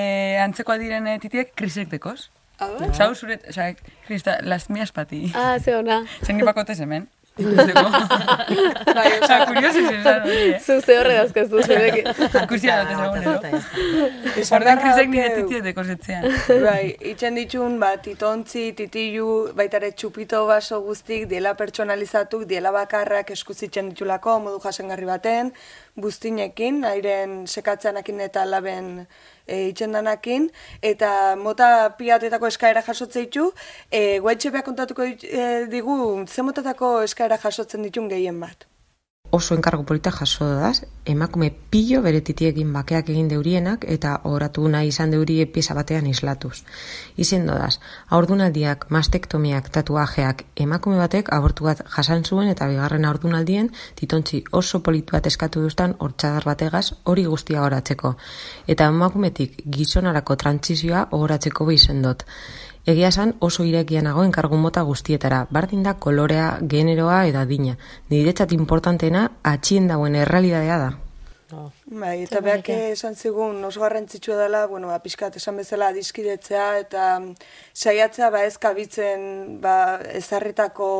antzekoa 0.44 0.76
diren 0.82 1.06
eh, 1.08 1.16
titiek 1.22 1.54
krisek 1.56 1.88
dekoz. 1.92 2.28
Osa, 2.60 3.06
hau 3.06 3.14
zuret, 3.16 3.46
osa, 3.48 3.70
krista, 4.06 4.36
las 4.44 4.68
mías 4.68 4.92
pa 4.92 5.06
ti. 5.08 5.30
Ah, 5.34 5.56
ze 5.58 5.72
ona. 5.76 6.02
Zen 6.22 6.36
ni 6.36 6.44
pakote 6.44 6.74
hemen. 6.76 7.08
Ikusteko. 7.40 7.84
bai, 8.98 9.08
osa, 9.18 9.38
kurioso 9.48 9.84
hori, 9.86 10.40
eh? 10.50 10.60
Zu 10.60 10.78
horre. 10.96 11.16
Ikusia 12.44 12.78
dut 12.84 12.92
ezagunero. 12.94 13.34
Ordan 13.40 14.40
Esandarra 14.40 14.76
krisek 14.82 15.10
nire 15.12 15.28
titiek 15.36 15.64
dekozetzean. 15.64 16.26
Bai, 16.64 16.94
itxen 17.12 17.38
ditun, 17.38 17.78
ba, 17.82 17.92
titontzi, 18.04 18.70
titilu, 18.78 19.28
baita 19.56 19.80
ere 19.80 19.92
txupito 19.96 20.42
baso 20.48 20.80
guztik, 20.84 21.26
diela 21.30 21.54
pertsonalizatuk, 21.58 22.46
diela 22.50 22.72
bakarrak 22.74 23.32
eskuzitzen 23.36 23.92
ditulako, 23.92 24.38
modu 24.46 24.60
jasengarri 24.64 25.08
baten, 25.08 25.52
buztinekin, 26.00 26.84
airen 26.84 27.46
sekatzanakin 27.46 28.20
eta 28.26 28.44
laben 28.48 28.90
e, 29.46 29.68
itxendanakin, 29.68 30.48
eta 30.82 31.36
mota 31.36 31.90
piatetako 31.98 32.50
eskaera 32.50 32.82
jasotzen 32.86 33.28
ditu, 33.28 33.50
e, 33.90 34.18
guaitxe 34.18 34.50
kontatuko 34.64 35.04
e, 35.04 35.46
digu, 35.70 36.26
ze 36.26 36.42
motatako 36.42 37.00
eskaera 37.06 37.38
jasotzen 37.38 37.82
ditun 37.82 38.08
gehien 38.08 38.40
bat. 38.40 38.70
Oso 39.30 39.54
enkargo 39.54 39.84
polita 39.84 40.10
jaso 40.10 40.46
daz, 40.54 40.84
emakume 41.04 41.50
pillo 41.70 42.02
bere 42.02 42.20
titiekin 42.20 42.72
bakeak 42.72 43.08
egin 43.10 43.28
deurienak 43.30 43.84
eta 43.88 44.20
oratu 44.24 44.66
nahi 44.68 44.90
izan 44.92 45.10
deurie 45.10 45.46
pieza 45.46 45.74
batean 45.74 46.06
islatuz. 46.06 46.62
Izen 47.16 47.46
dodaz, 47.46 47.78
aurdunaldiak, 48.08 48.86
mastektomiak, 48.90 49.70
tatuajeak, 49.70 50.44
emakume 50.56 50.98
batek 50.98 51.32
abortu 51.32 51.68
bat 51.68 51.82
jasan 51.96 52.24
zuen 52.24 52.48
eta 52.52 52.68
bigarren 52.68 53.04
aurdunaldien 53.04 53.70
titontzi 53.96 54.44
oso 54.52 54.82
politu 54.82 55.16
bat 55.16 55.26
eskatu 55.26 55.62
duztan 55.62 55.96
hortxadar 55.98 56.44
bategaz 56.44 56.86
hori 57.04 57.24
guztia 57.24 57.62
horatzeko. 57.62 58.16
Eta 58.66 58.90
emakumetik 58.94 59.62
gizonarako 59.66 60.36
trantzizioa 60.36 61.06
horatzeko 61.16 61.66
bizen 61.66 62.02
dut. 62.02 62.26
Egia 62.88 63.10
esan 63.12 63.34
oso 63.40 63.64
irekia 63.68 64.00
nago 64.02 64.24
enkargu 64.24 64.56
mota 64.56 64.82
guztietara, 64.88 65.46
bardin 65.50 65.82
da 65.84 65.94
kolorea, 65.94 66.58
generoa 66.68 67.26
eta 67.28 67.44
adina. 67.44 67.76
Niretzat 68.08 68.52
importantena 68.56 69.30
atxien 69.44 69.88
dauen 69.88 70.16
errealidadea 70.16 70.78
da. 70.78 70.90
Bai, 71.50 72.22
eta 72.22 72.38
beak 72.44 72.68
esan 72.70 73.16
zigun 73.18 73.58
oso 73.66 73.82
garrantzitsua 73.82 74.36
dela, 74.38 74.62
bueno, 74.70 74.86
ba, 74.92 75.00
pixkat 75.02 75.36
esan 75.40 75.56
bezala 75.58 75.88
adiskidetzea 75.90 76.66
eta 76.78 77.06
mm, 77.18 77.32
saiatzea 77.74 78.28
ba 78.30 78.44
ez 78.46 78.54
kabitzen 78.62 79.58
ba, 79.64 79.98
ezarritako 80.14 80.90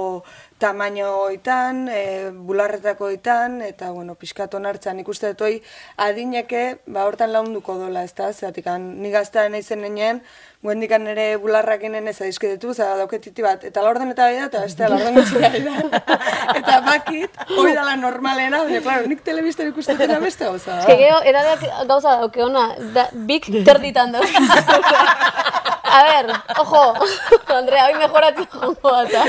tamainoetan, 0.61 1.88
e, 1.88 2.03
bularretakoetan, 2.31 3.61
eta 3.66 3.90
bueno, 3.96 4.14
pixkat 4.20 4.55
onartzan 4.55 5.01
ikuste 5.03 5.33
dut 5.33 5.46
hoi 5.46 5.57
adineke 5.96 6.62
ba, 6.87 7.07
hortan 7.09 7.33
launduko 7.33 7.79
dola, 7.81 8.05
ez 8.05 8.14
da, 8.14 8.31
zeatik 8.33 8.68
ni 8.79 9.11
gaztea 9.11 9.49
naizen 9.49 9.81
nenean, 9.83 10.20
guendikan 10.62 11.07
ere 11.09 11.37
bularrak 11.40 11.87
inen 11.88 12.09
ez 12.11 12.18
adiskidetu, 12.20 12.75
zara 12.75 12.99
dauketiti 13.01 13.42
bat, 13.42 13.64
eta 13.64 13.83
laurden 13.85 14.12
eta 14.12 14.29
da, 14.29 14.49
eta 14.51 14.64
beste 14.66 14.90
laurden 14.92 15.16
gutxi 15.16 15.40
da. 15.40 16.03
eta 16.61 16.81
bakit, 16.85 17.40
hoi 17.57 17.73
dala 17.77 17.96
normalena, 17.96 18.61
baina, 18.66 18.83
claro, 18.85 19.09
nik 19.09 19.25
telebistan 19.25 19.73
ikusteten 19.73 20.12
beste 20.20 20.44
gauza. 20.44 20.77
da. 20.77 20.83
Eske 20.85 20.99
gero, 21.01 21.23
edadeak 21.33 21.64
gauza 21.88 22.18
dauke 22.20 22.44
ona, 22.44 22.68
da, 22.94 23.09
bik 23.33 23.49
terditan 23.64 24.12
dauz. 24.18 24.29
A 25.92 26.03
ver, 26.05 26.26
ojo, 26.59 26.94
Andrea, 27.59 27.87
hoy 27.87 27.94
mejoratzen 27.98 28.46
jongo 28.53 28.90
bata. 28.92 29.24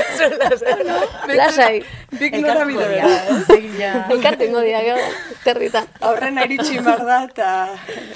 Lasai, 1.34 1.82
Bik 2.20 2.36
nora 2.40 2.64
bide 2.68 2.86
bera. 2.88 3.08
elkarte 4.10 4.46
ingo 4.46 4.60
dira, 4.60 4.80
gero, 4.84 5.00
terditan. 5.44 5.86
Aurrena 6.00 6.44
iritsi 6.46 6.78
mar 6.84 7.02
da, 7.06 7.16
eta 7.24 7.48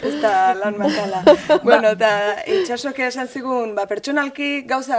ez 0.04 0.14
da 0.22 0.32
lan 0.54 0.76
makala. 0.78 1.22
bueno, 1.64 1.90
eta 1.96 2.10
itxasok 2.58 3.00
esan 3.08 3.28
zigun, 3.28 3.74
ba, 3.74 3.86
pertsonalki 3.90 4.62
gauza 4.68 4.98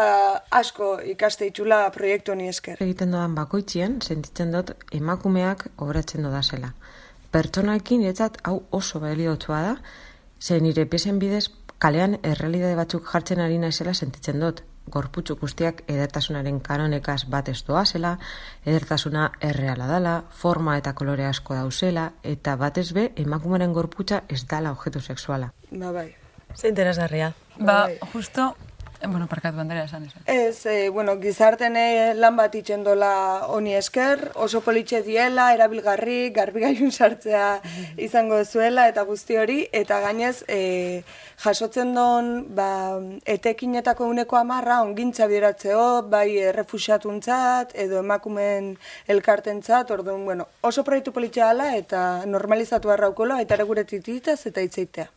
asko 0.51 0.97
ikaste 1.13 1.47
itxula 1.47 1.85
proiektu 1.95 2.33
honi 2.35 2.49
esker. 2.51 2.81
Egiten 2.83 3.15
dodan 3.15 3.35
bakoitzien, 3.37 4.01
sentitzen 4.01 4.51
dut 4.55 4.73
emakumeak 4.91 5.69
obratzen 5.77 6.25
dodazela. 6.27 6.73
Pertsonalkin 7.31 8.01
niretzat 8.03 8.41
hau 8.47 8.59
oso 8.71 8.99
baliotsua 9.03 9.61
da, 9.61 9.73
ze 10.39 10.59
nire 10.61 10.85
pesen 10.85 11.19
bidez 11.19 11.47
kalean 11.77 12.17
errealidade 12.23 12.75
batzuk 12.75 13.07
jartzen 13.11 13.41
ari 13.43 13.57
naizela 13.61 13.93
sentitzen 13.93 14.39
dut. 14.39 14.63
Gorputzu 14.87 15.35
guztiak 15.35 15.81
edertasunaren 15.91 16.61
kanonekaz 16.63 17.25
bat 17.27 17.49
ez 17.51 17.57
doazela, 17.67 18.13
edertasuna 18.65 19.31
erreala 19.43 19.87
dala, 19.87 20.13
forma 20.31 20.77
eta 20.79 20.93
kolore 20.95 21.25
asko 21.27 21.57
dauzela, 21.57 22.11
eta 22.23 22.55
batez 22.55 22.93
be 22.95 23.09
emakumeren 23.15 23.73
gorputza 23.75 24.21
ez 24.29 24.45
dala 24.47 24.71
objektu 24.71 25.01
sexuala. 25.01 25.51
Ba, 25.71 25.91
bai. 25.91 26.07
Ze 26.55 26.69
interesgarria. 26.69 27.33
Ba, 27.59 27.89
justo, 28.13 28.55
Eh, 28.55 28.66
bueno, 29.05 29.27
parkatu 29.27 29.57
bandera 29.57 29.83
esan 29.83 30.05
esan. 30.05 30.21
Ez, 30.25 30.65
e, 30.65 30.89
bueno, 30.89 31.19
gizarten 31.21 31.77
eh, 31.77 32.13
lan 32.15 32.35
bat 32.35 32.55
itxen 32.55 32.83
dola 32.83 33.45
honi 33.47 33.75
esker, 33.77 34.31
oso 34.35 34.61
politxe 34.65 35.03
diela, 35.05 35.51
erabilgarri, 35.53 36.31
garbigailun 36.33 36.91
sartzea 36.91 37.61
izango 38.07 38.43
zuela 38.45 38.87
eta 38.89 39.03
guzti 39.03 39.37
hori, 39.37 39.59
eta 39.71 39.99
gainez 40.01 40.43
e, 40.47 41.03
jasotzen 41.43 41.93
don 41.93 42.31
ba, 42.55 42.69
etekinetako 43.25 44.07
uneko 44.09 44.39
amarra 44.39 44.81
ongintza 44.81 45.27
bideratzeo, 45.27 46.07
bai 46.09 46.37
errefusiatuntzat 46.51 47.75
edo 47.75 48.01
emakumen 48.01 48.73
elkartentzat, 49.07 49.91
orduan, 49.91 50.25
bueno, 50.25 50.47
oso 50.61 50.83
proiektu 50.87 51.13
politxea 51.13 51.51
ala 51.51 51.75
eta 51.77 52.25
normalizatu 52.25 52.89
arraukola, 52.93 53.41
eta 53.45 53.59
ere 53.59 53.69
gure 53.69 53.85
tititaz 53.85 54.41
eta 54.49 54.65
itzeitea. 54.65 55.11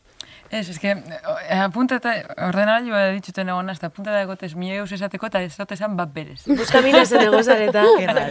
Ez, 0.51 0.69
ez 0.69 0.79
que, 0.83 0.91
eh, 0.91 1.61
apuntata, 1.63 2.13
ordenagailua 2.49 3.05
dituten 3.15 3.49
egon 3.53 3.71
ez, 3.71 3.79
apuntata 3.87 4.25
egotez 4.25 4.57
mi 4.59 4.73
eus 4.75 4.91
esateko 4.93 5.31
eta 5.31 5.43
ez 5.47 5.55
dut 5.57 5.73
esan 5.77 5.95
bat 5.97 6.11
berez. 6.13 6.43
Buskamina 6.47 7.05
zen 7.07 7.23
egozareta. 7.29 7.85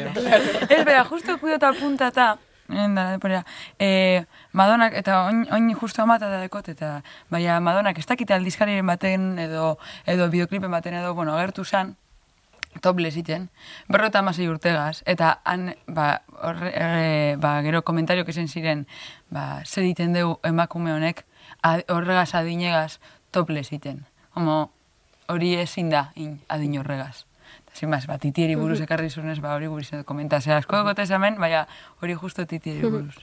ez, 0.76 0.84
bera, 0.84 1.06
justo 1.08 1.38
kuidota 1.40 1.72
apuntata, 1.72 2.36
Enda, 2.70 3.08
deporea. 3.12 3.46
E, 3.82 4.26
Madonak, 4.54 4.94
eta 4.94 5.24
oin, 5.26 5.48
oin 5.52 5.72
justo 5.74 6.04
amata 6.04 6.28
da 6.30 6.38
dekot, 6.44 6.68
eta 6.70 7.00
baina 7.34 7.58
Madonak 7.66 7.98
ez 7.98 8.06
dakite 8.06 8.36
aldizkariren 8.36 8.86
baten, 8.86 9.32
edo, 9.42 9.80
edo 10.06 10.28
bideoklipen 10.30 10.70
baten, 10.70 11.00
edo, 11.00 11.16
bueno, 11.18 11.34
agertu 11.34 11.66
zan, 11.66 11.96
topless 12.82 13.18
iten, 13.18 13.50
berrota 13.90 14.22
amasei 14.22 14.46
urtegaz, 14.48 15.02
eta 15.10 15.40
han, 15.50 15.74
ba, 15.88 16.22
horre, 16.46 16.70
erre, 16.78 17.38
ba, 17.42 17.56
gero 17.66 17.82
komentario 17.82 18.28
esen 18.28 18.48
ziren, 18.48 18.86
ba, 19.34 19.64
zer 19.66 19.84
egiten 19.84 20.14
deu 20.14 20.38
emakume 20.46 20.94
honek, 20.94 21.26
horregaz 21.64 22.34
adinegaz 22.36 23.00
topless 23.32 23.74
iten. 23.74 24.06
Homo, 24.36 24.70
hori 25.28 25.56
ezin 25.62 25.90
da, 25.90 26.12
in, 26.16 26.40
adin 26.48 26.78
horregaz. 26.80 27.26
Zin 27.76 27.92
baz, 27.92 28.06
ba, 28.10 28.18
titieri 28.18 28.56
buruz 28.58 28.80
ekarri 28.82 29.10
zunez, 29.10 29.40
ba, 29.40 29.54
hori 29.56 29.68
komenta. 30.06 30.42
Zer, 30.42 30.58
asko 30.58 30.80
egote 30.82 31.06
hemen, 31.10 31.38
baina 31.40 31.68
hori 32.02 32.16
justo 32.16 32.46
titieri 32.46 32.82
buruz. 32.82 33.16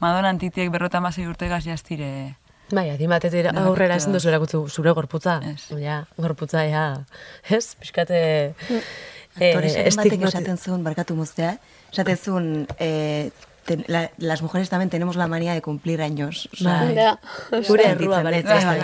Madonan 0.00 0.38
titiek 0.38 0.70
berrota 0.70 0.98
amasei 0.98 1.26
urtegaz 1.26 1.64
jaztire... 1.64 2.36
Bai, 2.70 2.90
adin 2.90 3.08
batetik 3.08 3.46
Dena 3.46 3.64
aurrera 3.64 3.96
ezin 3.96 4.12
duzu 4.12 4.28
erakutzu 4.28 4.68
zure 4.68 4.92
gorputza. 4.92 5.40
Ez. 5.44 5.70
Ja, 5.80 6.04
gorputza, 6.16 6.64
ja. 6.68 7.04
Ez, 7.48 7.74
pixkate... 7.80 8.54
Aktoresaren 9.38 9.94
batek 9.94 10.12
estigmati- 10.12 10.28
esaten 10.28 10.58
zuen, 10.58 10.82
barkatu 10.84 11.14
moztea, 11.14 11.52
esaten 11.92 12.16
zuen, 12.18 12.66
eh, 12.78 13.30
ten- 13.68 13.84
la- 13.86 14.10
las 14.18 14.42
mujeres 14.42 14.68
también 14.68 14.90
tenemos 14.90 15.14
la 15.16 15.26
manía 15.28 15.52
de 15.54 15.62
cumplir 15.62 16.02
años. 16.02 16.48
Bai. 16.60 16.94
Ja, 16.94 17.18
Gure 17.50 17.62
Sentitzen 17.64 17.90
errua 17.92 18.22
baretzen 18.22 18.60
da, 18.66 18.76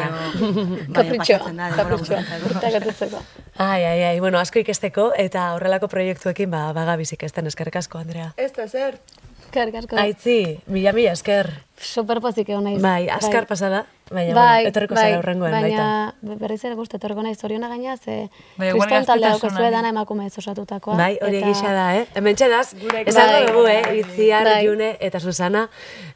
eta 2.58 2.70
gertatzeko. 2.70 3.22
Ai, 3.58 3.82
ai, 3.84 4.02
ai, 4.02 4.20
bueno, 4.20 4.38
asko 4.38 4.58
ikesteko 4.62 5.12
eta 5.16 5.52
horrelako 5.54 5.88
proiektuekin 5.88 6.50
ba, 6.50 6.72
bagabizik 6.72 7.22
ezten 7.26 7.46
eskerrik 7.50 7.76
asko, 7.82 7.98
Andrea. 7.98 8.32
Ez 8.36 8.52
da 8.52 8.68
zer, 8.68 9.00
Eskerrik 9.44 9.76
asko. 9.84 9.96
Aitzi, 10.02 10.60
mila 10.66 10.92
mila 10.92 11.12
esker. 11.12 11.50
Superpozik 11.76 12.48
egon 12.48 12.64
naiz. 12.64 12.80
Bai, 12.82 13.08
askar 13.10 13.46
pasada, 13.50 13.80
baina 14.10 14.34
bai, 14.36 14.44
bueno, 14.62 14.68
etorriko 14.70 14.94
bai, 14.94 15.02
zara 15.08 15.18
urrengoen 15.18 15.50
baita. 15.52 15.86
Baina 16.22 16.36
berriz 16.38 16.60
ere 16.64 16.76
guzti 16.78 16.96
etorriko 17.00 17.22
naiz 17.26 17.36
zoriona 17.40 17.66
gaina, 17.68 17.96
ze 17.96 18.28
Bai, 18.56 18.68
kriston 18.70 19.04
talde 19.08 19.26
daukazue 19.26 19.70
dana 19.74 19.88
emakume 19.90 20.26
ez 20.26 20.38
osatutakoa. 20.38 20.94
Bai, 20.96 21.18
hori 21.20 21.40
eta- 21.40 21.48
egisa 21.48 21.72
da, 21.74 21.86
eh? 21.98 22.04
Hemen 22.14 22.36
txedaz, 22.38 22.74
esango 22.78 23.32
Bai. 23.32 23.46
dugu, 23.48 23.64
eh? 23.66 23.82
Itziar, 24.04 24.44
Bai. 24.46 24.66
June 24.68 24.92
eta 25.00 25.18
Susana, 25.20 25.64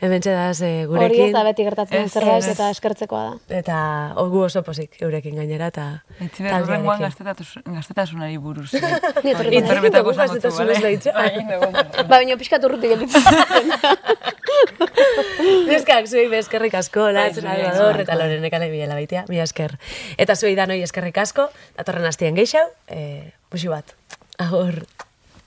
hemen 0.01 0.21
txedaz 0.23 0.61
eh, 0.63 0.87
Hori 0.87 0.87
gurekin. 0.93 1.25
ez 1.27 1.33
da 1.33 1.43
beti 1.49 1.65
gertatzen 1.67 2.03
Ez, 2.05 2.13
zerbait 2.13 2.45
ez. 2.45 2.49
eta 2.55 2.71
eskertzekoa 2.71 3.25
da. 3.25 3.59
Eta 3.59 3.81
gu 4.17 4.45
oso 4.47 4.63
pozik 4.63 4.95
eurekin 5.03 5.35
gainera 5.37 5.67
eta 5.75 5.89
urrengoan 6.21 7.01
taldearekin. 7.01 7.03
gaztetatus- 7.09 7.63
gaztetasunari 7.67 8.37
buruz. 8.39 8.73
Ni 9.25 9.35
etorriko 9.35 9.61
naiz. 9.61 10.17
Gaztetasunez 10.23 10.81
deitzu. 10.83 11.11
Ba, 11.13 12.05
baina 12.15 12.37
pixkat 12.39 12.63
urrutik 12.65 12.91
gelditzen. 12.95 13.23
Neskak, 15.71 16.07
zuei 16.11 16.29
be 16.31 16.41
eskerrik 16.43 16.77
asko, 16.79 17.09
latz, 17.15 17.39
zuei, 17.39 17.47
Salvador, 17.47 18.03
eta 18.05 18.19
lorenek 18.19 18.59
ale 18.59 18.71
bilela 18.73 18.99
baitea, 18.99 19.27
mi 19.29 19.43
esker. 19.43 19.79
Eta 20.19 20.37
zuei 20.37 20.55
danoi 20.59 20.81
eskerrik 20.87 21.19
asko, 21.25 21.49
datorren 21.79 22.09
hastien 22.09 22.39
geixau, 22.39 22.67
eh, 22.93 23.33
musu 23.53 23.75
bat. 23.75 23.97
Agur. 24.39 24.83